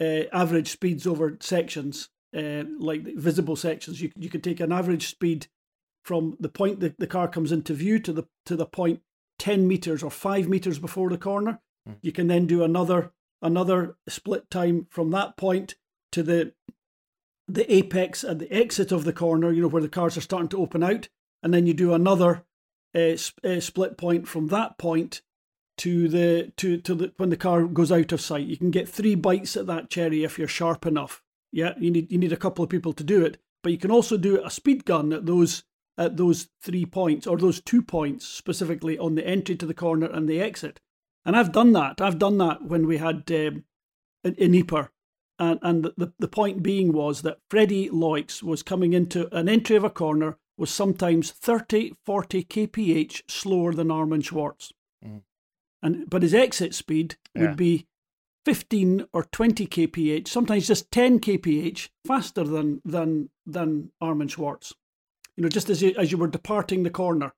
[0.00, 5.08] uh, average speeds over sections, uh, like visible sections, you you could take an average
[5.08, 5.46] speed
[6.04, 9.00] from the point that the car comes into view to the to the point
[9.38, 11.60] ten meters or five meters before the corner.
[11.88, 11.96] Mm.
[12.02, 15.76] You can then do another another split time from that point
[16.12, 16.52] to the
[17.46, 19.50] the apex at the exit of the corner.
[19.50, 21.08] You know where the cars are starting to open out,
[21.42, 22.44] and then you do another
[22.94, 25.22] uh, uh, split point from that point
[25.78, 28.46] to the to to the when the car goes out of sight.
[28.46, 31.22] You can get three bites at that cherry if you're sharp enough.
[31.52, 33.90] Yeah, you need you need a couple of people to do it, but you can
[33.90, 35.64] also do a speed gun at those
[35.96, 40.06] at those three points or those two points specifically on the entry to the corner
[40.06, 40.80] and the exit.
[41.24, 42.00] And I've done that.
[42.00, 43.64] I've done that when we had um,
[44.24, 44.88] in, in Ypres.
[45.40, 49.76] And, and the, the point being was that Freddie Loix was coming into an entry
[49.76, 54.72] of a corner was sometimes 30, 40 kph slower than Armin Schwarz.
[55.04, 55.22] Mm
[55.82, 57.42] and but his exit speed yeah.
[57.42, 57.86] would be
[58.44, 64.72] 15 or 20 kph, sometimes just 10 kph faster than than than Armin Schwarz.
[65.36, 67.32] You know, just as you, as you were departing the corner,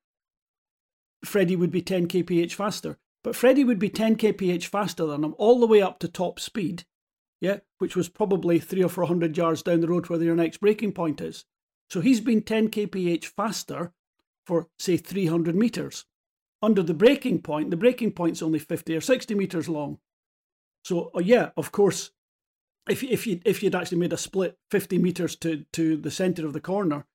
[1.23, 2.97] Freddie would be 10 kph faster.
[3.23, 6.39] But Freddie would be 10 kph faster than him all the way up to top
[6.39, 6.85] speed,
[7.39, 10.57] yeah, which was probably three or four hundred yards down the road where your next
[10.57, 11.45] braking point is.
[11.91, 13.91] So he's been 10 kph faster
[14.45, 16.05] for say 300 meters
[16.61, 19.97] under the braking point, the braking point's only 50 or 60 meters long.
[20.85, 22.11] So, uh, yeah, of course,
[22.89, 26.45] if, if, you, if you'd actually made a split 50 meters to, to the center
[26.45, 27.05] of the corner,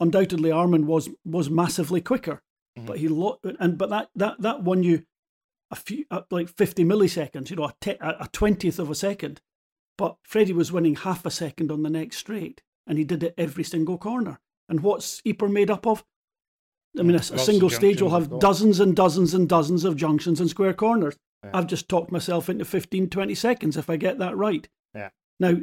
[0.00, 2.42] undoubtedly Armin was, was massively quicker.
[2.76, 2.86] Mm-hmm.
[2.86, 5.04] But he lo- and but that, that, that won you
[5.70, 9.40] a few uh, like 50 milliseconds, you know, a, te- a 20th of a second.
[9.96, 13.34] But Freddie was winning half a second on the next straight, and he did it
[13.36, 14.40] every single corner.
[14.68, 16.04] And what's Ypres made up of?
[16.98, 20.40] I mean, a, a single stage will have dozens and dozens and dozens of junctions
[20.40, 21.16] and square corners.
[21.42, 21.50] Yeah.
[21.54, 24.68] I've just talked myself into 15, 20 seconds if I get that right.
[24.94, 25.10] Yeah.
[25.40, 25.56] Now,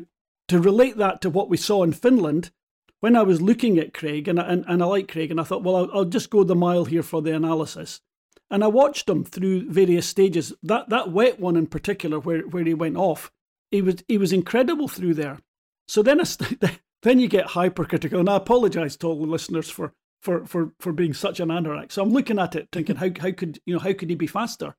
[0.50, 2.52] to relate that to what we saw in Finland,
[3.00, 5.64] when I was looking at Craig, and, and, and I like Craig, and I thought,
[5.64, 8.02] well, I'll, I'll just go the mile here for the analysis.
[8.50, 10.54] And I watched him through various stages.
[10.62, 13.32] That that wet one in particular, where, where he went off,
[13.72, 15.40] he was he was incredible through there.
[15.88, 16.26] So then, I,
[17.04, 20.94] then you get hypercritical, and I apologise to all the listeners for for for for
[20.94, 21.92] being such an anorak.
[21.92, 24.28] So I'm looking at it thinking how how could you know how could he be
[24.28, 24.76] faster?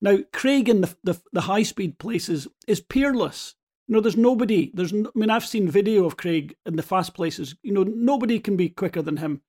[0.00, 3.54] Now Craig in the the, the high speed places is peerless.
[3.86, 4.70] You know, there's nobody.
[4.72, 7.54] There's no, I mean, I've seen video of Craig in the fast places.
[7.62, 9.42] You know, nobody can be quicker than him.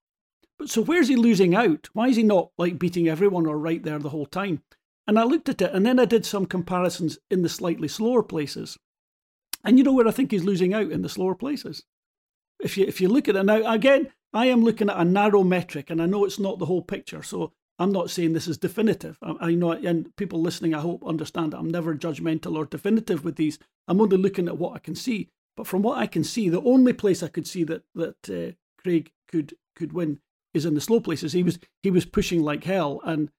[0.60, 1.90] But so where's he losing out?
[1.94, 4.62] Why is he not like beating everyone or right there the whole time?
[5.08, 8.24] And I looked at it, and then I did some comparisons in the slightly slower
[8.24, 8.78] places.
[9.64, 11.84] And you know where I think he's losing out in the slower places.
[12.60, 15.44] If you if you look at it now again, I am looking at a narrow
[15.44, 17.24] metric, and I know it's not the whole picture.
[17.24, 19.18] So I'm not saying this is definitive.
[19.22, 23.24] I, I know, and people listening, I hope understand that I'm never judgmental or definitive
[23.24, 23.60] with these.
[23.88, 25.30] I'm only looking at what I can see.
[25.56, 28.54] But from what I can see, the only place I could see that that uh,
[28.82, 30.20] Craig could could win
[30.54, 31.34] is in the slow places.
[31.34, 33.30] He was he was pushing like hell, and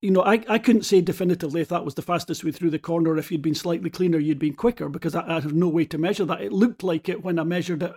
[0.00, 2.78] you know I, I couldn't say definitively if that was the fastest way through the
[2.78, 3.16] corner.
[3.16, 5.98] If you'd been slightly cleaner, you'd been quicker because I, I have no way to
[5.98, 6.40] measure that.
[6.40, 7.94] It looked like it when I measured it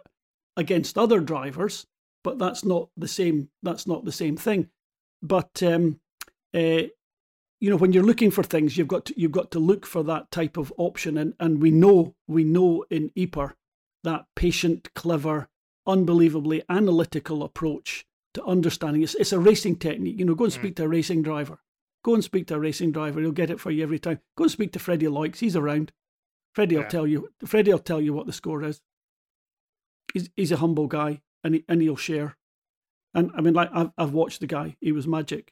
[0.58, 1.86] against other drivers,
[2.24, 3.50] but that's not the same.
[3.64, 4.70] That's not the same thing.
[5.22, 6.00] But um,
[6.54, 6.84] uh,
[7.60, 10.04] you know when you're looking for things, you've got to, you've got to look for
[10.04, 13.54] that type of option, and and we know we know in Ypres
[14.06, 15.50] that patient, clever,
[15.86, 19.04] unbelievably analytical approach to understanding.
[19.04, 20.18] It's, it's a racing technique.
[20.18, 20.78] You know, go and speak mm.
[20.78, 21.60] to a racing driver.
[22.04, 23.20] Go and speak to a racing driver.
[23.20, 24.20] He'll get it for you every time.
[24.38, 25.32] Go and speak to Freddie Loix.
[25.38, 25.92] He's around.
[26.54, 26.82] Freddie yeah.
[26.82, 27.30] will tell you.
[27.46, 28.80] Freddie will tell you what the score is.
[30.16, 32.38] He's he's a humble guy, and he, and he'll share.
[33.14, 34.78] And I mean, like I've I've watched the guy.
[34.80, 35.52] He was magic.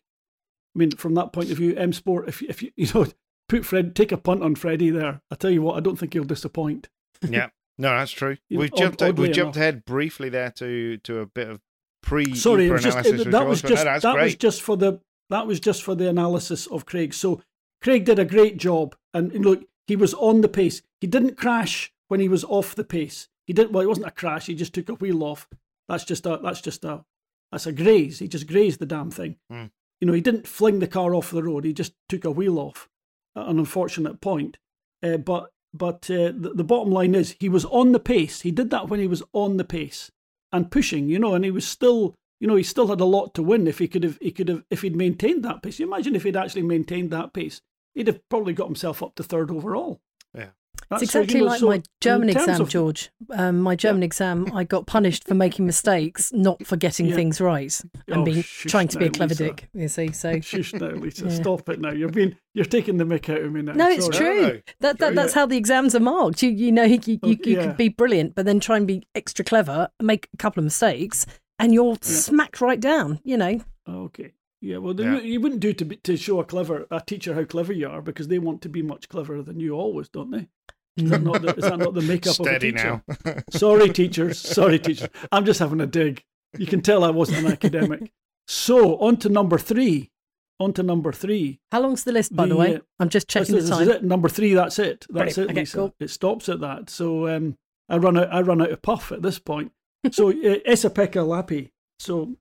[0.74, 2.30] I mean, from that point of view, M Sport.
[2.30, 3.07] If if you you know
[3.49, 5.22] put Fred, take a punt on Freddie there.
[5.30, 6.88] I tell you what, I don't think he'll disappoint.
[7.28, 8.38] Yeah, no, that's true.
[8.49, 11.59] we've jumped uh, we jumped ahead briefly there to to a bit of
[12.01, 12.34] pre.
[12.36, 14.24] Sorry, it just, it, that was just no, that great.
[14.24, 17.14] was just for the that was just for the analysis of Craig.
[17.14, 17.41] So
[17.82, 20.82] Craig did a great job, and look, he was on the pace.
[21.01, 23.28] He didn't crash when he was off the pace.
[23.46, 23.72] He didn't.
[23.72, 24.48] Well, it wasn't a crash.
[24.48, 25.48] He just took a wheel off.
[25.88, 26.39] That's just a.
[26.41, 27.04] That's just a.
[27.52, 28.20] That's a graze.
[28.20, 29.38] He just grazed the damn thing.
[29.52, 29.72] Mm.
[30.02, 31.66] You know, he didn't fling the car off the road.
[31.66, 32.89] He just took a wheel off.
[33.36, 34.58] At an unfortunate point.
[35.02, 38.41] Uh, but but uh, the, the bottom line is he was on the pace.
[38.41, 40.12] He did that when he was on the pace
[40.52, 41.10] and pushing.
[41.10, 42.16] You know, and he was still.
[42.39, 44.18] You know, he still had a lot to win if he could have.
[44.20, 45.80] He could have if he'd maintained that pace.
[45.80, 47.62] You imagine if he'd actually maintained that pace
[47.94, 50.02] he'd have probably got himself up to third overall.
[50.34, 50.50] Yeah.
[50.89, 53.11] That's it's exactly so, you know, like my German exam, of, George.
[53.31, 54.07] Um, my German yeah.
[54.07, 57.15] exam, I got punished for making mistakes, not for getting yeah.
[57.15, 59.43] things right, and oh, being trying to be a clever Lisa.
[59.45, 59.69] dick.
[59.73, 61.25] You see, so shush now, Lisa.
[61.25, 61.36] Yeah.
[61.36, 61.91] Stop it now.
[61.91, 63.73] You're being you're taking the mick out of me now.
[63.73, 64.17] No, it's Sorry.
[64.17, 64.61] true.
[64.79, 66.43] That, that that's how the exams are marked.
[66.43, 69.03] You you know you you, you, you could be brilliant, but then try and be
[69.15, 71.25] extra clever, make a couple of mistakes,
[71.59, 73.19] and you're smacked right down.
[73.23, 73.61] You know.
[73.88, 74.34] Okay.
[74.64, 75.20] Yeah, well, yeah.
[75.20, 78.30] you wouldn't do to to show a clever a teacher how clever you are because
[78.30, 80.47] they want to be much cleverer than you always, don't they?
[80.95, 83.03] Is that not the, is that not the makeup Steady of a teacher?
[83.26, 83.43] now.
[83.51, 84.39] Sorry, teachers.
[84.39, 85.09] Sorry, teachers.
[85.34, 86.24] I'm just having a dig.
[86.57, 88.14] You can tell I wasn't an academic.
[88.47, 90.11] So on to number three.
[90.59, 91.59] On to number three.
[91.72, 92.76] How long's the list, by the, the way?
[92.76, 93.86] Uh, I'm just checking this, the time.
[93.86, 94.03] This it.
[94.03, 94.53] Number three.
[94.53, 95.05] That's it.
[95.09, 95.57] That's Brilliant.
[95.57, 95.80] it, Lisa.
[95.80, 95.95] Okay, cool.
[95.99, 96.89] It stops at that.
[96.89, 97.57] So um,
[97.89, 98.34] I run out.
[98.34, 99.72] I run out of puff at this point.
[100.11, 101.72] So uh, Esapekka Lappi.
[101.99, 102.36] So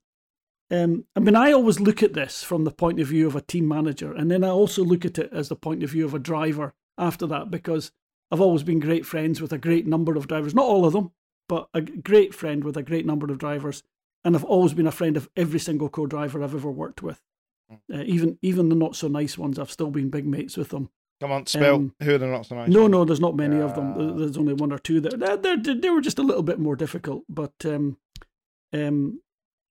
[0.73, 3.43] um, I mean, I always look at this from the point of view of a
[3.43, 6.15] team manager, and then I also look at it as the point of view of
[6.15, 7.93] a driver after that, because
[8.31, 10.55] I've always been great friends with a great number of drivers.
[10.55, 11.13] Not all of them,
[11.49, 13.83] but a great friend with a great number of drivers.
[14.25, 17.21] And I've always been a friend of every single co driver I've ever worked with.
[17.69, 17.95] Hmm.
[17.95, 20.89] Uh, even even the not so nice ones, I've still been big mates with them.
[21.21, 22.69] Come on, spell um, who are the not so nice?
[22.69, 22.93] No, ones?
[22.93, 24.17] no, there's not many of them.
[24.19, 27.25] There's only one or two that they they were just a little bit more difficult.
[27.29, 27.99] But um,
[28.73, 29.21] um,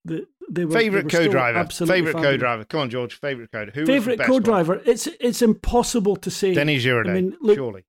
[0.04, 1.64] the, they were favorite co-driver.
[1.70, 2.24] Favorite fabulous.
[2.24, 2.64] co-driver.
[2.64, 3.14] Come on, George.
[3.14, 3.72] Favorite co-driver.
[3.74, 4.76] Who favorite co-driver?
[4.76, 4.84] One?
[4.86, 6.54] It's it's impossible to say.
[6.54, 7.10] Denis Giraudet.
[7.10, 7.84] I mean, look, surely.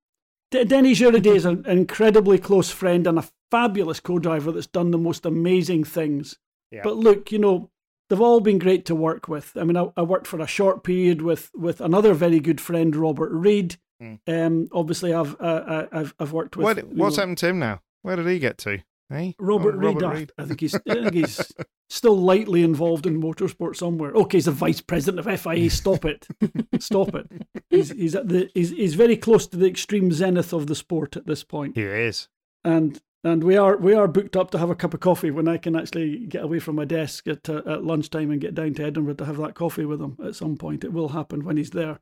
[0.52, 4.98] D- Denis Giraudet is an incredibly close friend and a fabulous co-driver that's done the
[4.98, 6.38] most amazing things.
[6.72, 6.82] Yeah.
[6.84, 7.70] But look, you know,
[8.10, 9.56] they've all been great to work with.
[9.56, 12.96] I mean, I, I worked for a short period with with another very good friend,
[12.96, 13.78] Robert Reid.
[14.02, 14.20] Mm.
[14.28, 16.64] Um, obviously, I've uh, I've I've worked with.
[16.64, 17.82] What, what's know, happened to him now?
[18.02, 18.84] Where did he get to?
[19.14, 20.32] Hey, Robert, oh, Reid, Robert Reid.
[20.40, 21.54] I think he's I think he's
[21.90, 24.12] still lightly involved in motorsport somewhere.
[24.12, 25.70] Okay, he's the vice president of FIA.
[25.70, 26.28] Stop it,
[26.80, 27.30] stop it.
[27.70, 31.16] He's he's at the he's he's very close to the extreme zenith of the sport
[31.16, 31.76] at this point.
[31.76, 32.28] He is,
[32.64, 35.48] and and we are we are booked up to have a cup of coffee when
[35.48, 38.74] I can actually get away from my desk at uh, at lunchtime and get down
[38.76, 40.84] to Edinburgh to have that coffee with him at some point.
[40.84, 42.00] It will happen when he's there.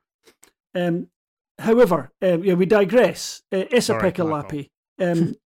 [0.74, 1.08] Um,
[1.60, 3.44] however, um, yeah, we digress.
[3.52, 4.70] Uh, Esapekka Lappi.
[4.98, 5.36] Um,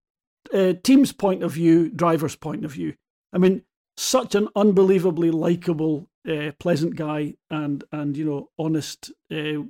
[0.52, 2.94] uh, team's point of view, driver's point of view.
[3.32, 3.62] I mean,
[3.96, 9.64] such an unbelievably likable, uh, pleasant guy, and and you know, honest uh,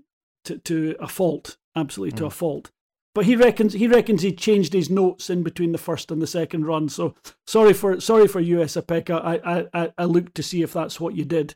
[0.45, 2.18] to to a fault, absolutely mm.
[2.18, 2.70] to a fault.
[3.14, 6.27] But he reckons he reckons he changed his notes in between the first and the
[6.27, 6.89] second run.
[6.89, 7.14] So
[7.47, 9.22] sorry for sorry for you, Esapekka.
[9.24, 11.55] I, I I looked to see if that's what you did,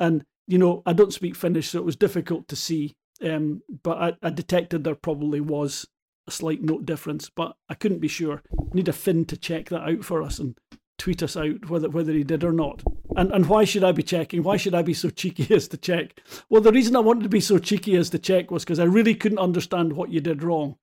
[0.00, 2.96] and you know I don't speak Finnish, so it was difficult to see.
[3.22, 5.86] Um, but I, I detected there probably was
[6.26, 8.42] a slight note difference, but I couldn't be sure.
[8.72, 10.56] Need a Finn to check that out for us and
[10.98, 12.82] tweet us out whether whether he did or not.
[13.16, 14.42] And and why should I be checking?
[14.42, 16.20] Why should I be so cheeky as to check?
[16.48, 18.84] Well, the reason I wanted to be so cheeky as to check was because I
[18.84, 20.76] really couldn't understand what you did wrong.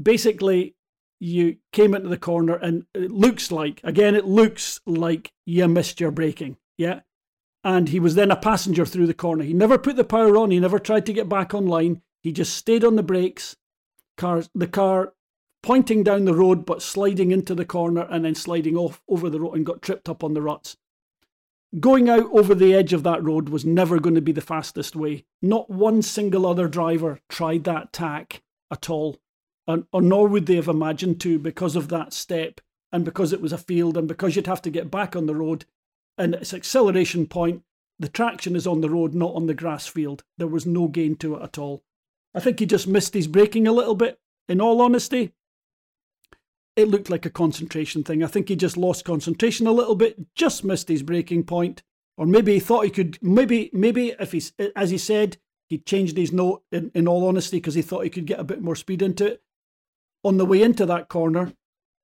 [0.00, 0.76] Basically,
[1.18, 6.00] you came into the corner and it looks like again it looks like you missed
[6.00, 6.56] your braking.
[6.78, 7.00] Yeah.
[7.64, 9.44] And he was then a passenger through the corner.
[9.44, 12.02] He never put the power on, he never tried to get back online.
[12.22, 13.56] He just stayed on the brakes
[14.22, 15.14] car, the car
[15.62, 19.40] pointing down the road but sliding into the corner and then sliding off over the
[19.40, 20.76] road and got tripped up on the ruts.
[21.80, 24.94] Going out over the edge of that road was never going to be the fastest
[24.94, 25.24] way.
[25.40, 29.18] Not one single other driver tried that tack at all,
[29.66, 32.60] and, or nor would they have imagined to because of that step
[32.92, 35.34] and because it was a field and because you'd have to get back on the
[35.34, 35.64] road
[36.18, 37.62] and its acceleration point
[37.98, 40.24] the traction is on the road, not on the grass field.
[40.36, 41.84] There was no gain to it at all.
[42.34, 44.18] I think he just missed his braking a little bit.
[44.48, 45.32] In all honesty,
[46.76, 48.22] it looked like a concentration thing.
[48.22, 51.82] I think he just lost concentration a little bit, just missed his braking point,
[52.16, 53.18] or maybe he thought he could.
[53.22, 55.36] Maybe, maybe if he's as he said,
[55.68, 56.62] he changed his note.
[56.72, 59.26] In, in all honesty, because he thought he could get a bit more speed into
[59.26, 59.42] it.
[60.24, 61.52] On the way into that corner,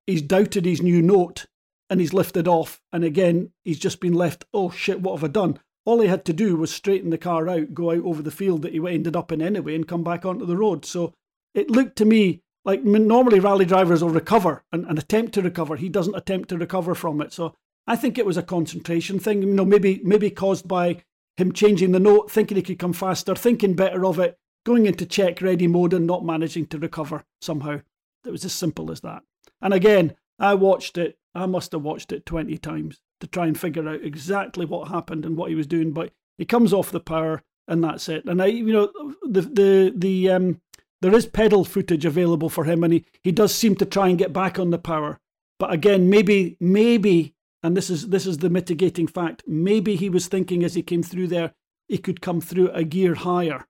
[0.05, 1.45] he's doubted his new note
[1.89, 2.81] and he's lifted off.
[2.91, 4.45] And again, he's just been left.
[4.53, 5.01] Oh shit!
[5.01, 5.59] What have I done?
[5.89, 8.61] All he had to do was straighten the car out, go out over the field
[8.61, 10.85] that he ended up in anyway, and come back onto the road.
[10.85, 11.15] So
[11.55, 15.77] it looked to me like normally rally drivers will recover and, and attempt to recover.
[15.77, 17.33] He doesn't attempt to recover from it.
[17.33, 17.55] So
[17.87, 19.41] I think it was a concentration thing.
[19.41, 21.01] You know, maybe maybe caused by
[21.37, 24.37] him changing the note, thinking he could come faster, thinking better of it,
[24.67, 27.79] going into check ready mode and not managing to recover somehow.
[28.27, 29.23] It was as simple as that.
[29.59, 31.17] And again, I watched it.
[31.33, 35.25] I must have watched it 20 times to try and figure out exactly what happened
[35.25, 35.91] and what he was doing.
[35.91, 38.25] But he comes off the power and that's it.
[38.25, 38.91] And I, you know,
[39.23, 40.61] the the the um
[41.01, 44.17] there is pedal footage available for him, and he, he does seem to try and
[44.17, 45.19] get back on the power.
[45.57, 49.43] But again, maybe maybe, and this is this is the mitigating fact.
[49.47, 51.53] Maybe he was thinking as he came through there,
[51.87, 53.65] he could come through a gear higher.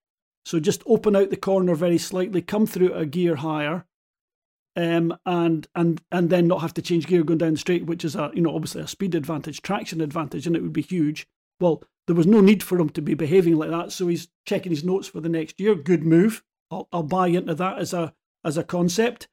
[0.45, 3.85] So just open out the corner very slightly, come through a gear higher,
[4.79, 8.05] um, and and and then not have to change gear going down the straight, which
[8.05, 11.27] is a you know obviously a speed advantage, traction advantage, and it would be huge.
[11.59, 14.71] Well, there was no need for him to be behaving like that, so he's checking
[14.71, 15.75] his notes for the next year.
[15.75, 16.43] Good move.
[16.71, 18.13] I'll, I'll buy into that as a
[18.45, 19.27] as a concept.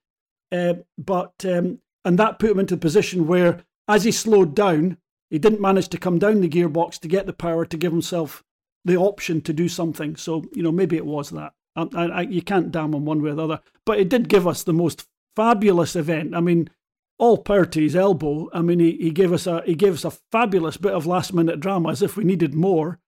[0.50, 4.98] Uh, but um, and that put him into a position where, as he slowed down,
[5.30, 8.42] he didn't manage to come down the gearbox to get the power to give himself
[8.84, 10.16] the option to do something.
[10.16, 11.52] So you know maybe it was that.
[11.76, 13.60] I, I, you can't damn him one way or the other.
[13.84, 15.06] But it did give us the most
[15.36, 16.34] fabulous event.
[16.34, 16.70] I mean,
[17.18, 18.48] all power to his elbow.
[18.52, 21.32] I mean, he, he gave us a he gave us a fabulous bit of last
[21.32, 22.98] minute drama as if we needed more.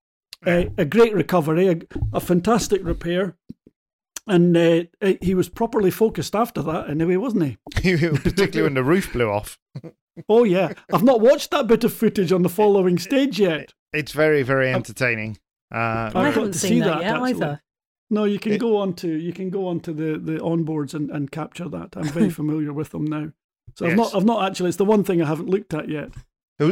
[0.47, 1.79] Uh, a great recovery, a,
[2.13, 3.37] a fantastic repair,
[4.29, 4.85] and uh,
[5.21, 7.59] he was properly focused after that, anyway, wasn't he?
[8.07, 9.59] Particularly when the roof blew off.
[10.29, 13.75] oh yeah, I've not watched that bit of footage on the following stage yet.
[13.93, 15.39] It's very, very entertaining.
[15.75, 17.31] Uh, I haven't seen that, that yet actually.
[17.31, 17.63] either.
[18.11, 20.95] No, you can it, go on to you can go on to the, the onboards
[20.95, 21.97] and, and capture that.
[21.97, 23.33] I'm very familiar with them now.
[23.75, 23.93] So yes.
[23.93, 24.69] I've not I've not actually.
[24.69, 26.11] It's the one thing I haven't looked at yet.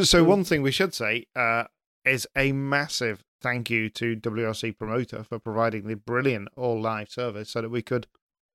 [0.02, 1.64] So one thing we should say uh,
[2.04, 7.50] is a massive thank you to WRC Promoter for providing the brilliant all live service
[7.50, 8.06] so that we could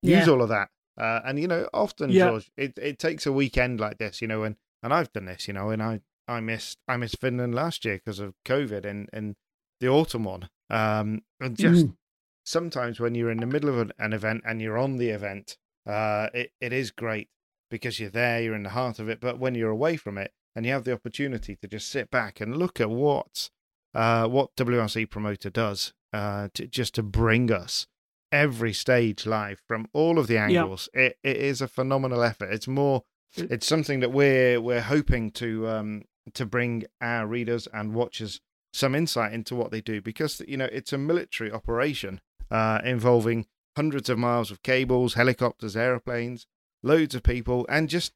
[0.02, 0.20] yeah.
[0.20, 0.70] use all of that.
[1.00, 2.30] Uh, and you know, often yeah.
[2.30, 5.48] George, it, it takes a weekend like this, you know, and and I've done this,
[5.48, 9.10] you know, and I I missed I missed Finland last year because of COVID and
[9.14, 9.36] and
[9.80, 10.50] the autumn one.
[10.70, 11.96] Um, and just mm.
[12.44, 16.28] Sometimes when you're in the middle of an, event and you're on the event, uh,
[16.34, 17.30] it it is great
[17.70, 19.20] because you're there, you're in the heart of it.
[19.20, 22.42] But when you're away from it and you have the opportunity to just sit back
[22.42, 23.50] and look at what
[23.94, 27.88] uh, what WRC Promoter does uh, to, just to bring us
[28.32, 30.90] every stage live from all of the angles.
[30.94, 31.02] Yeah.
[31.02, 32.54] It, it is a phenomenal effort.
[32.54, 33.04] It's more,
[33.36, 38.42] it's something that we're we're hoping to um, to bring our readers and watchers
[38.74, 42.22] some insight into what they do because you know it's a military operation
[42.52, 46.46] uh, involving hundreds of miles of cables, helicopters, airplanes,
[46.84, 48.14] loads of people, and just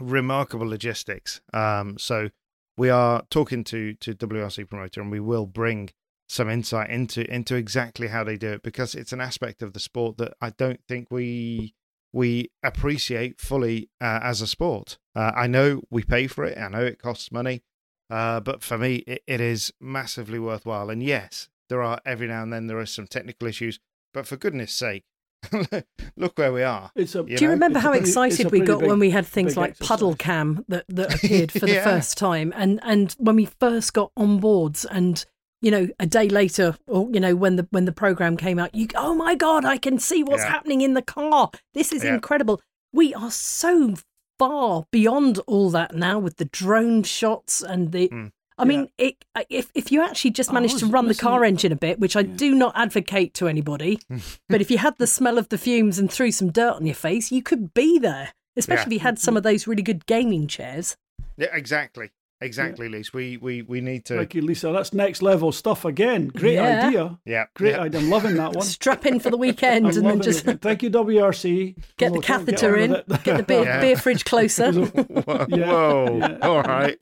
[0.00, 1.40] remarkable logistics.
[1.52, 2.30] Um, so
[2.76, 5.90] we are talking to to WRC promoter, and we will bring
[6.28, 9.80] some insight into into exactly how they do it because it's an aspect of the
[9.80, 11.74] sport that I don't think we
[12.12, 14.98] we appreciate fully uh, as a sport.
[15.14, 16.58] Uh, I know we pay for it.
[16.58, 17.62] I know it costs money,
[18.10, 20.90] uh, but for me, it, it is massively worthwhile.
[20.90, 23.80] And yes, there are every now and then there are some technical issues,
[24.12, 25.04] but for goodness sake,
[26.16, 26.90] Look where we are.
[26.94, 29.70] A, Do you remember how pretty, excited we got big, when we had things like
[29.70, 29.88] exercise.
[29.88, 31.84] Puddle Cam that, that appeared for the yeah.
[31.84, 35.24] first time, and and when we first got on boards, and
[35.60, 38.74] you know a day later, or you know when the when the program came out,
[38.74, 40.50] you oh my god, I can see what's yeah.
[40.50, 41.50] happening in the car.
[41.74, 42.14] This is yeah.
[42.14, 42.60] incredible.
[42.92, 43.94] We are so
[44.38, 48.30] far beyond all that now with the drone shots and the mm.
[48.62, 51.72] I mean, it, uh, if if you actually just managed to run the car engine
[51.72, 52.36] a bit, which I yeah.
[52.36, 53.98] do not advocate to anybody,
[54.48, 56.94] but if you had the smell of the fumes and threw some dirt on your
[56.94, 58.32] face, you could be there.
[58.56, 58.96] Especially yeah.
[58.96, 60.96] if you had some of those really good gaming chairs.
[61.38, 62.10] Yeah, exactly.
[62.42, 62.92] Exactly, yeah.
[62.92, 63.10] Lisa.
[63.14, 64.16] We, we we need to.
[64.16, 64.72] Thank you, Lisa.
[64.72, 66.28] That's next level stuff again.
[66.28, 66.86] Great yeah.
[66.86, 67.18] idea.
[67.24, 67.44] Yeah.
[67.54, 67.82] Great yeah.
[67.82, 68.00] idea.
[68.00, 68.64] I'm loving that one.
[68.64, 70.46] Strap in for the weekend and then just.
[70.46, 70.60] It.
[70.60, 71.76] Thank you, WRC.
[71.96, 73.02] Get the catheter get in.
[73.22, 74.72] Get the beer, beer fridge closer.
[74.72, 75.46] Whoa.
[75.48, 76.38] Whoa.
[76.42, 76.96] All right.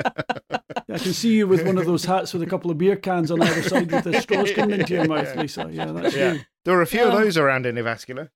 [0.51, 3.31] I can see you with one of those hats with a couple of beer cans
[3.31, 5.69] on either side with the straws coming into your mouth, Lisa.
[5.73, 6.41] Yeah, that's you.
[6.65, 8.29] There were a few of those around in Jyväskylä.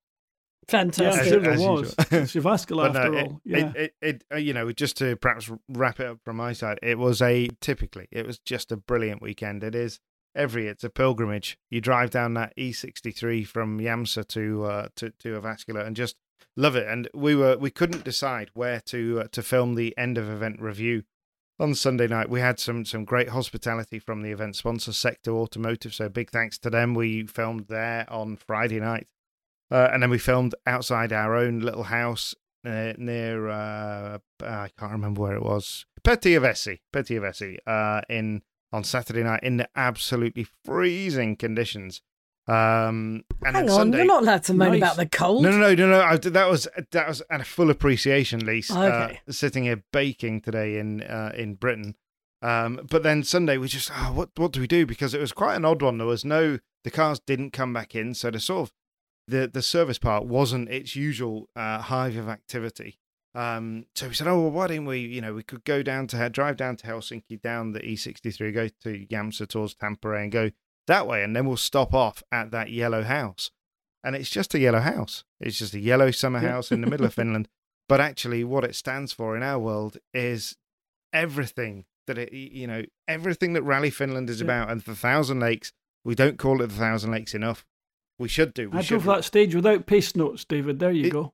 [0.69, 1.25] Fantastic.
[1.25, 1.95] Yeah, sure there was.
[1.95, 3.41] Jyväskylä after no, all.
[3.45, 3.59] Yeah.
[3.59, 6.79] It, it, it, uh, you know, just to perhaps wrap it up from my side,
[6.83, 9.63] it was a typically, it was just a brilliant weekend.
[9.63, 10.01] It is
[10.35, 11.59] every it's a pilgrimage.
[11.71, 16.17] You drive down that E63 from Jämsä to uh, to to Jyväskylä and just
[16.57, 16.87] love it.
[16.87, 20.61] And we were we couldn't decide where to uh, to film the end of event
[20.61, 21.03] review
[21.59, 22.29] on Sunday night.
[22.29, 26.59] We had some some great hospitality from the event sponsor Secto Automotive, so big thanks
[26.59, 26.95] to them.
[26.95, 29.07] We filmed there on Friday night,
[29.75, 34.93] uh, and then we filmed outside our own little house uh, near uh, I can't
[34.93, 35.85] remember where it was.
[36.07, 42.03] Petäjävesi, Petäjävesi, uh, in on Saturday night in the absolutely freezing conditions.
[42.47, 44.79] Um, and Hang on, Sunday, you're not allowed to moan Nice.
[44.79, 45.43] about the cold.
[45.43, 46.01] no, no, no, no, no.
[46.01, 48.71] I, that was that was at a full appreciation, Lise.
[48.71, 49.21] Okay.
[49.27, 51.97] Uh, sitting here baking today in uh, in Britain.
[52.43, 54.87] Um, but then Sunday we just oh, what what do we do?
[54.87, 55.99] Because it was quite an odd one.
[55.99, 58.73] There was no the cars didn't come back in, so the sort of
[59.27, 62.99] the the service part wasn't its usual uh, hive of activity.
[63.35, 65.01] Um, so we said, oh well, why didn't we?
[65.01, 68.69] You know, we could go down to drive down to Helsinki, down the E63, go
[68.69, 70.51] to Jämsä towards Tampere, and go
[70.87, 73.51] that way, and then we'll stop off at that yellow house.
[74.05, 75.25] And it's just a yellow house.
[75.41, 77.49] It's just a yellow summer house in the middle of Finland.
[77.89, 80.57] But actually, what it stands for in our world is
[81.13, 84.45] everything that it, you know, everything that Rally Finland is Yeah.
[84.45, 84.71] about.
[84.71, 85.73] And the Thousand Lakes,
[86.05, 87.65] we don't call it the Thousand Lakes enough.
[88.19, 88.71] We should do.
[88.71, 89.01] We I should.
[89.03, 90.79] drove that stage without pace notes, David.
[90.79, 91.33] There you It- go.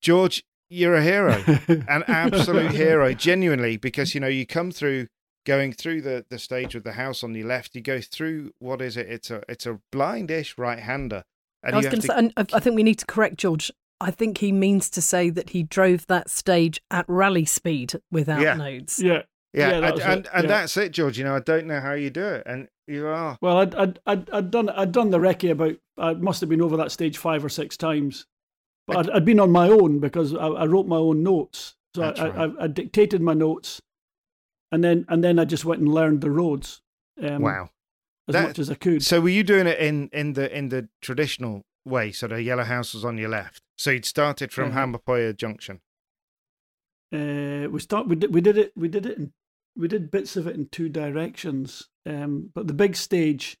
[0.00, 1.42] George, you're a hero.
[1.68, 5.06] an absolute hero, genuinely, because you know you come through
[5.46, 7.74] going through the the stage with the house on your left.
[7.74, 9.08] You go through what is it?
[9.08, 11.24] It's a it's a blindish right hander,
[11.62, 13.72] and I was going to say, and I I think we need to correct George.
[14.00, 18.40] I think he means to say that he drove that stage at rally speed without
[18.40, 18.54] Yeah.
[18.54, 19.00] nodes.
[19.00, 19.22] Yeah.
[19.54, 20.48] Yeah, yeah, and and, and yeah.
[20.48, 21.18] that's it, George.
[21.18, 23.38] You know, I don't know how you do it, and you are.
[23.40, 26.60] Well, I'd, I'd, I'd, I'd done I'd done the recce about I must have been
[26.60, 28.26] over that stage five or six times,
[28.86, 31.76] but I'd, I'd been on my own because I, I wrote my own notes.
[31.96, 32.52] So I, right.
[32.60, 33.80] I, I dictated my notes,
[34.70, 36.82] and then and then I just went and learned the roads.
[37.20, 37.70] Um, wow.
[38.28, 39.02] as That- much as I could.
[39.02, 42.12] So were you doing it in in the in the traditional way?
[42.12, 43.62] So the yellow house was on your left.
[43.76, 44.72] So you'd started from.
[44.72, 45.80] Ouninpohja Junction.
[47.10, 49.32] Uh, we start we did we did it we did it in,
[49.78, 51.88] we did bits of it in two directions.
[52.04, 53.56] Um, but the big stage,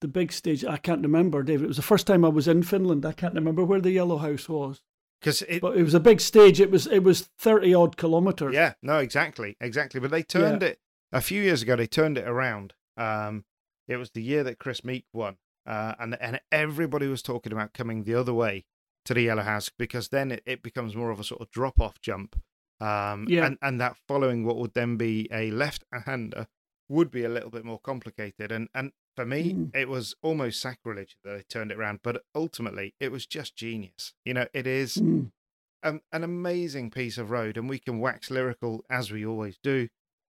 [0.00, 1.64] the big stage, I can't remember, David.
[1.64, 3.06] It was the first time I was in Finland.
[3.06, 4.82] I can't remember where the yellow house was.
[5.20, 6.60] Because it, But it was a big stage.
[6.60, 8.54] It was it was thirty odd kilometers.
[8.54, 10.00] Yeah, no, exactly, exactly.
[10.00, 10.80] But they turned it
[11.12, 11.76] a few years ago.
[11.76, 12.74] They turned it around.
[12.96, 13.44] Um,
[13.86, 17.72] it was the year that Kris Meeke won, uh, and and everybody was talking about
[17.72, 18.64] coming the other way
[19.04, 21.80] to the Yellow House because then it, it becomes more of a sort of drop
[21.80, 22.40] off jump.
[22.82, 23.46] Um, Yeah.
[23.46, 26.46] and and that following what would then be a left hander
[26.88, 28.50] would be a little bit more complicated.
[28.52, 29.76] And and for me, Mm.
[29.76, 32.00] it was almost sacrilege that they turned it around.
[32.02, 34.14] But ultimately, it was just genius.
[34.24, 35.30] You know, it is Mm.
[35.82, 39.88] an, an amazing piece of road, and we can wax lyrical as we always do.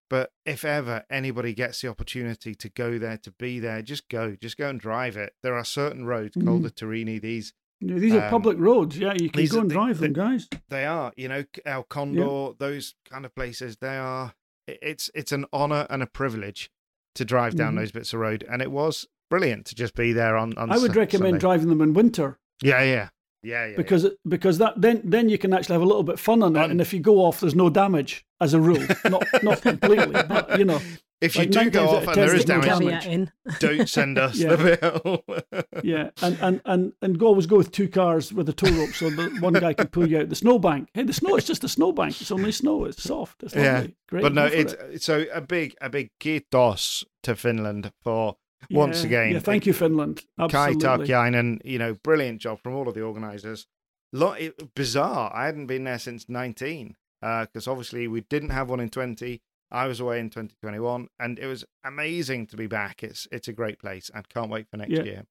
[0.10, 4.36] But if ever anybody gets the opportunity to go there, to be there, just go,
[4.36, 5.34] just go and drive it.
[5.42, 6.64] There are certain roads called Mhm.
[6.64, 7.20] the Turini.
[7.22, 8.98] These these are Um, public roads.
[8.98, 10.48] Yeah, you can go and the- drive them, the- guys.
[10.70, 13.78] they are, you know, El Condor, those kind of places.
[13.78, 14.34] They are.
[14.68, 16.70] It's it's an honor and a privilege
[17.16, 17.78] to drive down Mhm.
[17.80, 20.58] those bits of road, and it was brilliant to just be there on.
[20.58, 21.40] on I would Su- recommend Sunday.
[21.40, 23.10] driving them in winter Yeah, yeah,
[23.44, 23.76] yeah, yeah.
[23.76, 26.56] because it, because that then then you can actually have a little bit fun on
[26.56, 26.60] it.
[26.60, 26.72] Fun.
[26.72, 28.86] And if you go off, there's no damage as a rule.
[29.10, 30.80] not not completely, but you know.
[31.24, 34.56] If you like do go off and there is damage, don't send us Yeah.
[34.56, 35.24] the bill.
[35.84, 38.94] Yeah, and, and, and, and go always go with two cars with a tow rope
[38.94, 40.90] so that one guy can pull you out the snowbank.
[40.94, 42.22] Hey, the snow is just a snowbank.
[42.22, 42.86] It's only snow.
[42.86, 43.44] It's soft.
[43.44, 43.70] It's lovely.
[43.70, 44.22] Yeah, Great.
[44.24, 45.02] but no, it's it.
[45.02, 48.38] so a big, a big kiitos to Finland for
[48.72, 49.34] once again.
[49.34, 50.24] Yeah, thank you, Finland.
[50.38, 51.08] Kai Absolutely.
[51.08, 53.68] Tarkiainen, you know, brilliant job from all of the organisers.
[54.14, 54.40] Lot
[54.76, 55.32] bizarre.
[55.36, 59.42] I hadn't been there since 19 uh, because obviously we didn't have one in 20.
[59.74, 63.04] I was away in 2021, and it was amazing to be back.
[63.04, 65.04] It's it's a great place, and can't wait for next Yeah.
[65.04, 65.24] year.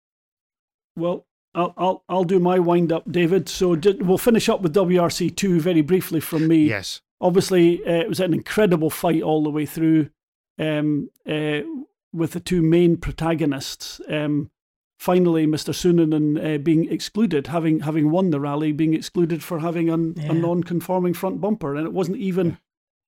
[0.96, 3.48] Well, I'll, I'll, I'll do my wind up, David.
[3.48, 6.64] So ju- we'll finish up with WRC2 very briefly from me.
[6.64, 10.10] Yes, Obviously, uh, it was an incredible fight all the way through
[10.58, 11.60] um, uh,
[12.12, 14.00] with the two main protagonists.
[14.08, 14.50] Um,
[14.98, 15.72] finally, Mr.
[15.72, 20.32] Suninen uh, being excluded, having having won the rally, being excluded for having an, Yeah.
[20.32, 22.56] a non-conforming front bumper, and it wasn't even Yeah.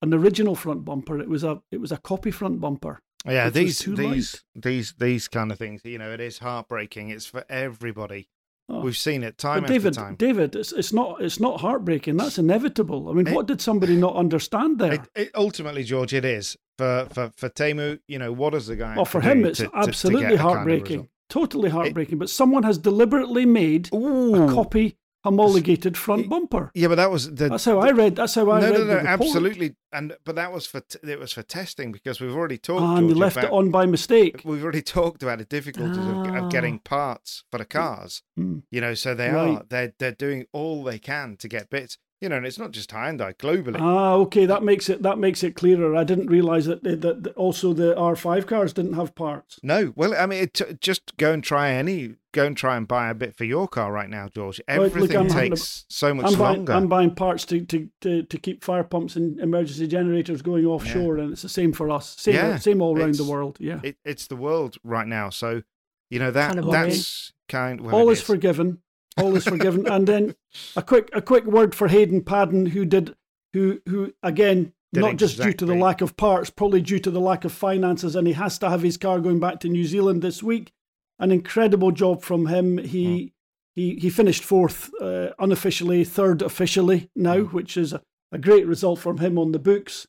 [0.05, 1.19] An original front bumper.
[1.19, 3.01] It was a it was a copy front bumper.
[3.27, 3.47] yeah.
[3.47, 5.81] Was These too these these these kind of things.
[5.85, 7.09] You know, it is heartbreaking.
[7.11, 8.29] It's for everybody.
[8.69, 8.81] Oh.
[8.81, 10.15] We've seen it time But David, after time.
[10.17, 12.17] David, it's, it's not it's not heartbreaking.
[12.17, 13.09] That's inevitable.
[13.09, 14.95] I mean, It- what did somebody not understand there?
[14.95, 17.99] It, it, ultimately, George, it is for for for Teemu.
[18.09, 18.95] You know, what does the guy?
[18.97, 21.09] well, for him, it's to- to- to absolutely kind of heartbreaking.
[21.31, 22.19] totally heartbreaking.
[22.19, 24.45] but someone has deliberately made Ooh.
[24.45, 26.71] a copy homologated front bumper.
[26.75, 27.49] Yeah, but that was the.
[27.49, 28.17] That's how I read.
[28.17, 29.75] That's how I no, read no, the no, absolutely.
[29.93, 32.83] And but that was for t- it was for testing because we've already talked.
[32.83, 34.43] Ah, and they left about, it on by mistake.
[34.45, 36.45] We've already talked about the difficulties of, Ah.
[36.45, 38.23] of getting parts for the cars.
[38.37, 38.59] Hmm.
[38.71, 39.57] You know, so they Right.
[39.59, 41.99] are they're they're doing all they can to get bits.
[42.25, 43.79] You know, and it's not just Hyundai globally.
[43.79, 45.95] Ah, okay, that makes it that makes it clearer.
[45.95, 49.61] I didn't realise that, that that also the R5 cars didn't have parts.
[49.63, 53.11] No, well, I mean, it, just go and try any, go and try and buy
[53.11, 54.59] a bit for your car right now, George.
[54.67, 56.73] Well, look, Everything I'm a- takes so much I'm buying, longer.
[56.73, 61.19] I'm buying parts to, to, to, to keep fire pumps and emergency generators going offshore,
[61.19, 62.17] and it's the same for us.
[62.19, 63.59] Same, Yeah, same all around the world.
[63.61, 65.61] Yeah, It, it's the world right now, so
[66.09, 67.83] you know that Kind of that's kind.
[67.83, 68.79] Well, all is forgiven.
[69.17, 69.87] All is forgiven.
[69.87, 70.35] and then
[70.77, 73.15] a quick a quick word for Hayden Paddon, who did
[73.53, 77.11] who who again Did not just due to the lack of parts, probably due to
[77.11, 79.85] the lack of finances, and he has to have his car going back to New
[79.85, 80.73] Zealand this week.
[81.19, 82.79] An incredible job from him.
[82.79, 83.33] He
[83.75, 88.03] he he finished fourth uh, unofficially, third officially now, which is a,
[88.33, 90.09] a great result from him on the books.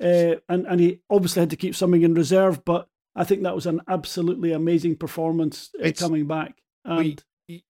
[0.00, 3.54] Uh, and and he obviously had to keep something in reserve, but I think that
[3.54, 6.62] was an absolutely amazing performance uh, coming back.
[6.84, 7.16] And We-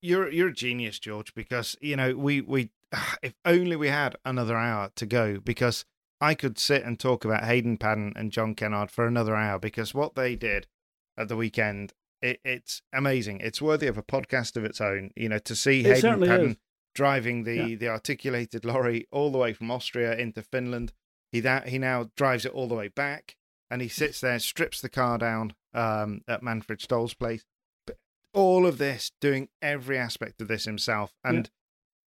[0.01, 2.71] You're you're a genius, George, because you know we we
[3.23, 5.85] if only we had another hour to go because
[6.21, 9.93] I could sit and talk about Hayden Paddon and John Kennard for another hour because
[9.95, 10.67] what they did
[11.19, 13.41] at the weekend it, it's amazing.
[13.41, 15.11] It's worthy of a podcast of its own.
[15.17, 16.57] You know, to see It Hayden Paddon is.
[16.95, 17.77] driving the Yeah.
[17.77, 20.93] the articulated lorry all the way from Austria into Finland.
[21.33, 23.37] He that he now drives it all the way back,
[23.71, 27.45] and he sits there, strips the car down um, at Manfred Stohl's place.
[28.35, 31.51] All of this, doing every aspect of this himself, and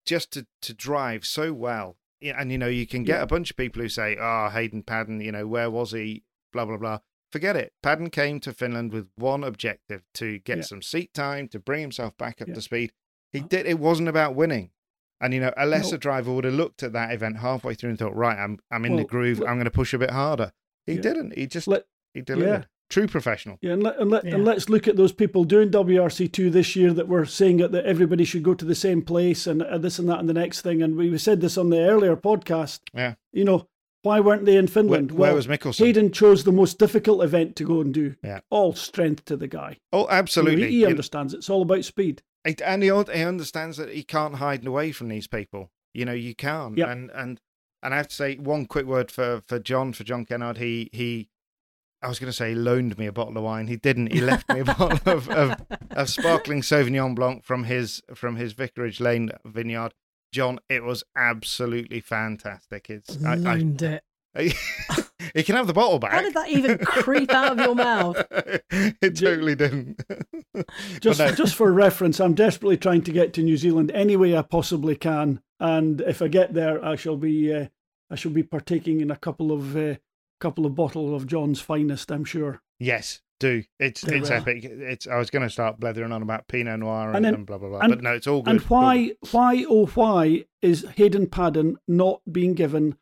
[0.06, 1.98] just to to drive so well.
[2.22, 3.24] And you know, you can get Yeah.
[3.24, 6.66] a bunch of people who say, "Oh, Hayden Paddon, you know, where was he?" Blah
[6.66, 7.00] blah blah.
[7.32, 7.74] Forget it.
[7.84, 10.64] Paddon came to Finland with one objective: to get Yeah.
[10.64, 12.54] some seat time, to bring himself back up Yeah.
[12.56, 12.92] to speed.
[13.32, 13.66] He did.
[13.66, 14.72] It wasn't about winning.
[15.20, 16.00] And you know, a lesser No.
[16.00, 18.96] driver would have looked at that event halfway through and thought, "Right, I'm I'm in
[18.96, 19.40] the groove.
[19.42, 20.52] I'm going to push a bit harder."
[20.86, 21.02] He Yeah.
[21.02, 21.38] didn't.
[21.38, 22.68] He just Let- he delivered.
[22.90, 23.58] True professional.
[23.62, 24.36] Yeah, and, let, and, let, Yeah.
[24.36, 27.86] and let's look at those people doing WRC2 this year that were saying that, that
[27.86, 30.62] everybody should go to the same place and, and this and that and the next
[30.62, 30.82] thing.
[30.82, 32.80] And we we said this on the earlier podcast.
[32.94, 33.16] Yeah.
[33.34, 33.68] You know,
[34.04, 35.12] why weren't they in Finland?
[35.12, 35.80] where well, was Mikkelsen?
[35.86, 38.16] Hayden chose the most difficult event to go and do.
[38.24, 38.40] Yeah.
[38.50, 39.80] All strength to the guy.
[39.92, 40.64] oh, You know, absolutely.
[40.64, 42.22] he, he You- understands it's all about speed.
[42.46, 45.72] It- and he, he understands that he can't hide away from these people.
[45.94, 46.78] You know, you can't.
[46.78, 46.88] Yep.
[46.88, 47.42] And and
[47.84, 50.58] and I have to say one quick word for for John for John Kennard.
[50.58, 51.28] He he.
[52.02, 53.68] I was going to say he loaned me a bottle of wine.
[53.68, 54.12] He didn't.
[54.14, 58.54] He left me a bottle of, of of sparkling Sauvignon Blanc from his from his
[58.54, 59.94] Vicarage Lane vineyard.
[60.32, 62.90] John, it was absolutely fantastic.
[62.90, 64.04] It's I, I, Loaned it.
[65.34, 66.12] he can have the bottle back.
[66.12, 68.24] How did that even creep out of your mouth?
[68.70, 70.04] it totally didn't.
[71.02, 74.38] Just, no, just for reference, I'm desperately trying to get to New Zealand any way
[74.38, 75.42] I possibly can.
[75.60, 77.68] And if I get there, I shall be uh,
[78.12, 79.96] I shall be partaking in a couple of uh,
[80.40, 82.12] couple of bottles of John's finest.
[82.12, 82.62] I'm sure.
[82.80, 83.64] Yes, do.
[83.80, 84.38] It's They it's will.
[84.38, 84.64] epic.
[84.66, 87.46] It's I was going to start blethering on about Pinot Noir and, And then- and
[87.46, 88.52] blah blah blah, and- but no, it's all good.
[88.52, 89.18] And why, good.
[89.32, 92.98] why, oh, why is Hayden Paddon not being given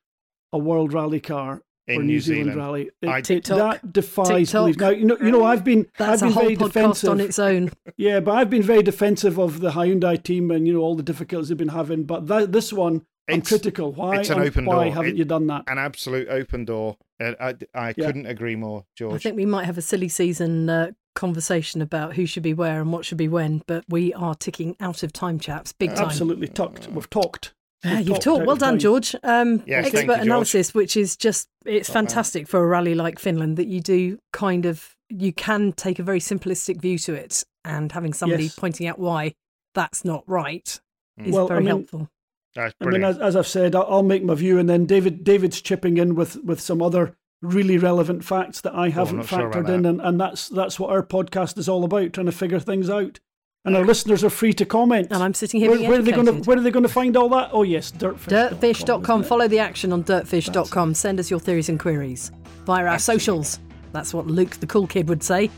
[0.54, 2.46] a World Rally car in for New, New Zealand?
[2.52, 2.90] Zealand, Rally?
[3.06, 3.58] I- It- TikTok.
[3.82, 4.62] that defies TikTok.
[4.64, 4.78] belief.
[4.80, 7.10] Now you know, you know, I've been, That's I've a been whole very defensive.
[7.10, 7.72] on its own.
[7.98, 11.04] Yeah, but I've been very defensive of the Hyundai team and you know all the
[11.04, 12.04] difficulties they've been having.
[12.04, 13.92] But that, this one, I'm It's- critical.
[13.92, 14.18] Why?
[14.20, 14.94] it's an open why door.
[14.94, 15.64] haven't It- you done that?
[15.68, 16.98] An absolute open door.
[17.20, 18.06] Uh, I, I Yeah.
[18.06, 19.16] couldn't agree more, George.
[19.16, 22.82] I think we might have a silly season uh, conversation about who should be where
[22.82, 26.06] and what should be when, but we are ticking out of time, chaps, big time.
[26.06, 26.88] Absolutely tucked.
[26.90, 27.54] We've talked.
[27.84, 28.46] Yeah, We've you've out talked.
[28.46, 28.80] Well done, time.
[28.80, 29.16] George.
[29.24, 30.20] Um, Yes, thank expert you, George.
[30.26, 32.00] analysis, which is just it's Not bad.
[32.02, 36.04] fantastic for a rally like Finland that you do kind of you can take a
[36.04, 38.56] very simplistic view to it, and having somebody Yes.
[38.56, 39.34] pointing out why
[39.74, 40.80] that's not right
[41.24, 42.10] is Well, I very mean, helpful.
[42.56, 45.24] That's I mean, as, as I've said, I'll, I'll make my view, and then David
[45.24, 49.28] David's chipping in with with some other really relevant facts that I oh, haven't not
[49.28, 49.90] sure factored in, that.
[49.90, 53.20] and, and that's that's what our podcast is all about, trying to figure things out.
[53.66, 55.08] And our listeners are free to comment.
[55.10, 56.84] And I'm sitting here where, being where are they going to where are they going
[56.84, 57.50] to find all that?
[57.52, 58.52] Oh yes, dirtfish.
[58.52, 59.24] Dirtfish.com.
[59.24, 60.94] Follow the action on dirtfish.com.
[60.94, 62.32] Send us your theories and queries
[62.66, 63.24] via our Absolutely.
[63.24, 63.60] socials.
[63.92, 65.50] That's what Luke, the cool kid, would say.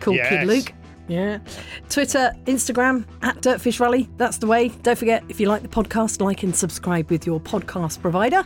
[0.00, 0.28] Cool Yes.
[0.28, 0.72] kid Luke.
[1.08, 1.38] Yeah.
[1.88, 4.08] Twitter, Instagram, at Dirtfish Rally.
[4.16, 4.68] That's the way.
[4.82, 8.44] Don't forget, if you like the podcast, like and subscribe with your podcast provider.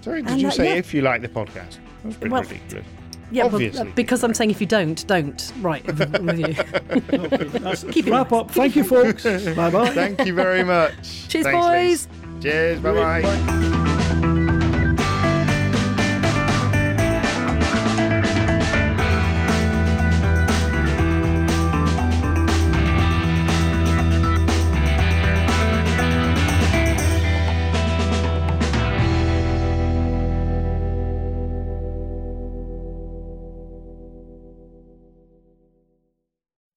[0.00, 0.76] Sorry, did and, you uh, say yeah.
[0.76, 1.78] if you like the podcast?
[2.04, 2.86] That's pretty Well, ridiculous.
[3.30, 3.92] Yeah, but, uh, Obviously.
[3.92, 5.52] because I'm saying if you don't, don't.
[5.60, 6.54] Right, review.
[7.58, 8.50] That's, Keep it wrap up.
[8.50, 9.24] Thank you, folks.
[9.54, 9.90] bye bye.
[9.90, 11.28] Thank you very much.
[11.28, 12.08] Cheers, Thanks, boys.
[12.08, 12.42] Liz.
[12.42, 12.80] Cheers.
[12.80, 13.22] Bye bye.
[13.22, 13.84] Bye.